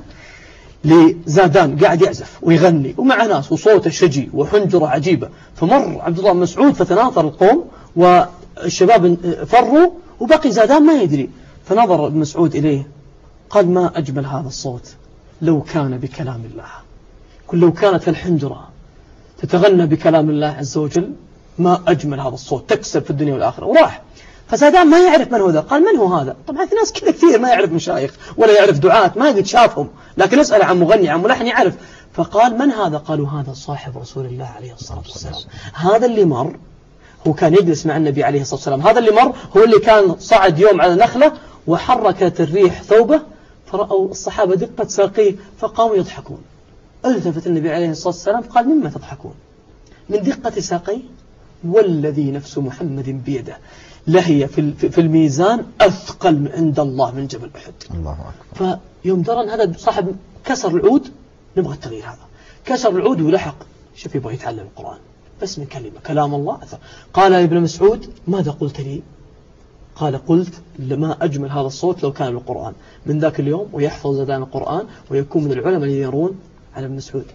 [0.84, 5.30] لزادان قاعد يعزف ويغني ومع ناس وصوته شجي وحنجرة عجيبة.
[5.56, 7.66] فمر عبد الله بن مسعود فتناثر القوم
[7.96, 11.30] والشباب فروا وبقي زادان ما يدري.
[11.66, 12.88] فنظر ابن مسعود إليه
[13.50, 14.94] قال ما أجمل هذا الصوت
[15.42, 16.70] لو كان بكلام الله.
[17.48, 18.68] كل لو كانت الحنجرة
[19.38, 21.14] تتغنى بكلام الله عز وجل
[21.60, 22.70] ما أجمل هذا الصوت.
[22.70, 23.66] تكسب في الدنيا والآخرة.
[23.66, 24.02] وراح.
[24.50, 25.60] فسادان ما يعرف من هو ذا.
[25.60, 29.12] قال من هو هذا؟ طبعا في ناس كذا كثير ما يعرف مشايخ ولا يعرف دعاة
[29.16, 29.90] ما قد شافهم.
[30.18, 31.74] لكن اسأل عن مغني عن ملحن يعرف.
[32.14, 35.34] فقال من هذا؟ قالوا هذا صاحب رسول الله عليه الصلاة والسلام.
[35.74, 36.56] هذا اللي مر
[37.28, 38.82] هو كان يجلس مع النبي عليه الصلاة والسلام.
[38.82, 41.34] هذا اللي مر هو اللي كان صعد يوم على نخلة
[41.68, 43.22] وحركت الريح ثوبه
[43.72, 46.42] فرأوا الصحابة دقة ساقيه فقاموا يضحكون.
[47.06, 49.34] التفت النبي عليه الصلاة والسلام قال مما تضحكون؟
[50.10, 51.02] من دقة ساقيه
[51.64, 53.58] والذي نفس محمد بيده.
[54.08, 57.74] لهي في في الميزان أثقل عند الله من جبل أحد.
[57.94, 58.78] الله أكبر.
[59.04, 61.08] فيوم درى أن هذا صاحب كسر العود
[61.58, 62.28] نبغى التغيير هذا.
[62.66, 63.56] كسر العود ولحق.
[63.96, 64.98] شوف يبغى يتعلم القرآن.
[65.42, 66.78] بس من كلمة كلام الله أثر.
[67.14, 69.02] قال يا ابن مسعود ماذا قلت لي؟
[69.96, 72.74] قال قلت لما أجمل هذا الصوت لو كان القرآن.
[73.06, 76.40] من ذاك اليوم ويحفظ زدان القرآن ويكون من العلماء الذين يرون
[76.76, 77.26] على ابن مسعود.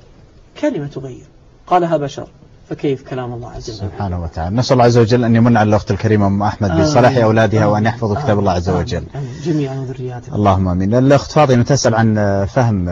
[0.61, 1.27] كلمة تغير.
[1.67, 2.29] قالها بشر.
[2.69, 4.57] فكيف كلام الله عز وجل؟ سبحانه وتعالى.
[4.57, 8.17] نسأل الله عز وجل أن يمن على الأخت الكريمة أم أحمد بصلاح أولادها وأن يحفظوا
[8.17, 9.05] كتاب الله عز وجل.
[9.43, 10.35] جميعا وذرياتهم.
[10.35, 10.95] اللهم آمين.
[10.95, 12.85] الأخت فاطمة تسأل عن فهم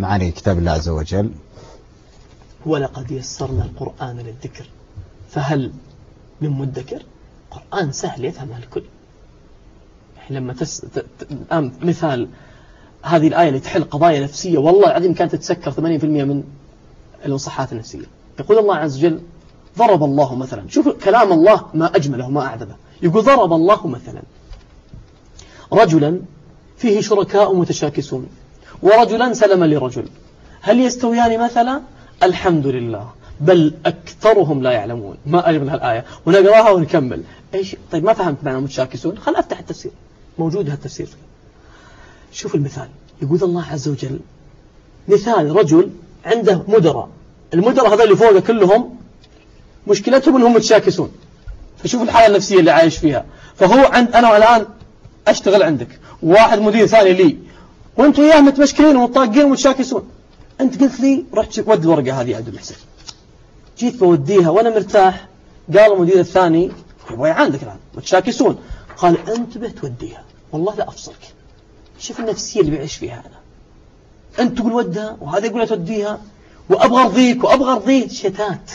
[0.00, 1.30] معاني كتاب الله عز وجل.
[2.66, 4.66] ولقد يسرنا القرآن للذكر
[5.30, 5.72] فهل
[6.40, 7.02] من مدكر؟
[7.50, 8.82] قرآن سهل يفهمه الكل.
[10.30, 10.80] لما تس...
[10.80, 10.98] ت...
[10.98, 11.04] ت...
[11.30, 12.28] الآن مثال
[13.02, 16.44] هذه الآية اللي تحل قضايا نفسية والله العظيم كانت تتسكر 80% من
[17.26, 18.19] المصحات النفسية.
[18.40, 19.20] يقول الله عز وجل
[19.78, 20.68] ضرب الله مثلا.
[20.68, 22.76] شوف كلام الله ما أجمله ما أعذبه.
[23.02, 24.22] يقول ضرب الله مثلا.
[25.72, 26.20] رجلا
[26.78, 28.26] فيه شركاء متشاكسون.
[28.82, 30.08] ورجلا سلم لرجل.
[30.60, 31.82] هل يستويان مثلا؟
[32.22, 33.10] الحمد لله.
[33.40, 35.16] بل أكثرهم لا يعلمون.
[35.26, 36.04] ما أجمل هالآية.
[36.26, 37.22] ونقراها ونكمل.
[37.54, 39.18] إيش؟ طيب ما فهمت معنى متشاكسون.
[39.18, 39.92] خل أفتح التفسير.
[40.38, 41.08] موجود هالتفسير.
[42.32, 42.88] شوف المثال.
[43.22, 44.20] يقول الله عز وجل
[45.08, 45.90] مثال رجل
[46.24, 47.08] عنده مدراء.
[47.54, 48.96] المدراء هذول اللي فوقه كلهم
[49.86, 51.12] مشكلتهم إنهم متشاكسون.
[51.84, 53.24] فشوف الحالة النفسية اللي عايش فيها.
[53.56, 54.66] فهو عند أنا الآن
[55.28, 56.00] أشتغل عندك.
[56.22, 57.38] واحد مدير ثاني لي.
[57.96, 60.08] وانت وياه متمشكلين ومطاقين ومتشاكسون.
[60.60, 62.74] أنت قلت لي رحت ود الورقة هذه عبد المحسن.
[63.78, 65.28] جيت بوديها وأنا مرتاح.
[65.76, 66.72] قال المدير الثاني
[67.10, 67.78] يبغى عندك الآن.
[67.94, 68.58] متشاكسون.
[68.96, 71.34] قال انتبه توديها والله لا أفصلك.
[71.98, 73.40] شوف النفسية اللي بيعيش فيها أنا.
[74.44, 76.20] أنت تقول ودها وهذا يقول توديها.
[76.70, 78.70] وأبغى أرضيك وأبغى أرضيه شتات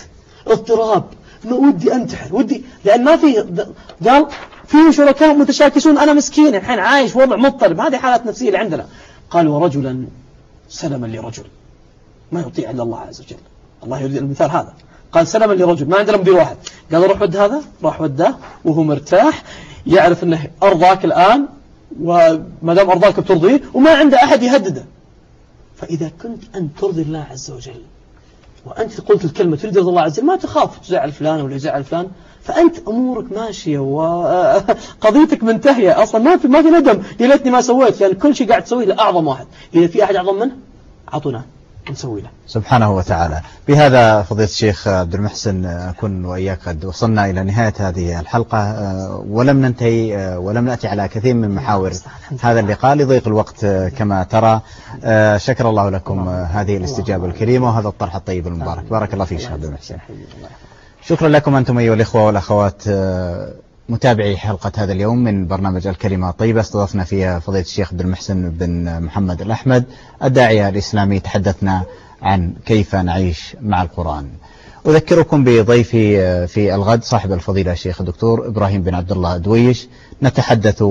[0.47, 1.03] اضطراب.
[1.45, 2.35] ودي أنتحر.
[2.35, 3.45] ودي لأن ما في
[4.05, 4.27] قال
[4.67, 5.97] في شركاء متشاكسون.
[5.97, 7.79] أنا مسكين الحين عايش وضع مضطرب.
[7.79, 8.85] هذه حالات نفسية اللي عندنا.
[9.29, 10.05] قال ورجلا
[10.69, 11.43] سلما لرجل.
[12.31, 13.37] ما يطيع إلا الله عز وجل.
[13.83, 14.73] الله يريد المثال هذا.
[15.11, 15.89] قال سلما لرجل.
[15.89, 16.57] ما عندنا مدير واحد.
[16.91, 18.35] قال روح ود هذا راح وداه
[18.65, 19.43] وهو مرتاح.
[19.87, 21.47] يعرف أنه أرضاك الآن
[22.01, 24.85] وما دام أرضاك بترضيه وما عنده أحد يهدده.
[25.75, 27.81] فإذا كنت أن ترضي الله عز وجل
[28.65, 32.07] وأنت قلت الكلمة تريد رضا الله عز وجل ما تخاف تزعل فلان ولا يزعل فلان
[32.43, 36.03] فأنت أمورك ماشية وقضيتك منتهية.
[36.03, 37.03] أصلا ما في ما في ندم.
[37.19, 39.47] يا ليتني ما سويت لأن كل شيء قاعد تسويه لأعظم واحد.
[39.73, 40.55] إذا في أحد أعظم منه؟
[41.13, 41.45] أعطونا
[41.91, 43.41] نسوي له سبحانه وتعالى.
[43.67, 48.59] بهذا فضيلة الشيخ عبد المحسن أكون وإياك قد وصلنا إلى نهاية هذه الحلقة.
[49.27, 51.91] ولم ننتهي ولم نأتي على كثير من محاور
[52.41, 54.61] هذا اللقاء لضيق الوقت كما ترى.
[55.37, 58.83] شكر الله لكم هذه الاستجابة الكريمة وهذا الطرح الطيب المبارك.
[58.83, 59.97] بارك الله فيك شيخ عبد المحسن.
[61.01, 62.83] شكرا لكم أنتم أيها الإخوة والأخوات.
[63.89, 66.61] متابعي حلقة هذا اليوم من برنامج الكلمة الطيبة.
[66.61, 69.85] استضفنا فيها فضيلة الشيخ عبد المحسن بن محمد الأحمد
[70.23, 71.19] الداعية الإسلامي.
[71.19, 71.83] تحدثنا
[72.21, 74.27] عن كيف نعيش مع القرآن.
[74.87, 79.87] أذكركم بضيفي في الغد صاحب الفضيلة الشيخ الدكتور إبراهيم بن عبد الله دويش.
[80.23, 80.83] نتحدث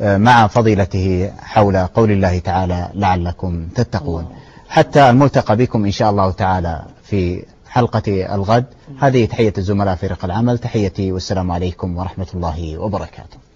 [0.00, 4.26] مع فضيلته حول قول الله تعالى لعلكم تتقون.
[4.68, 8.64] حتى الملتقى بكم إن شاء الله تعالى في حلقة الغد.
[8.98, 10.58] هذه تحية الزملاء فريق العمل.
[10.58, 13.51] تحيتي والسلام عليكم ورحمة الله وبركاته.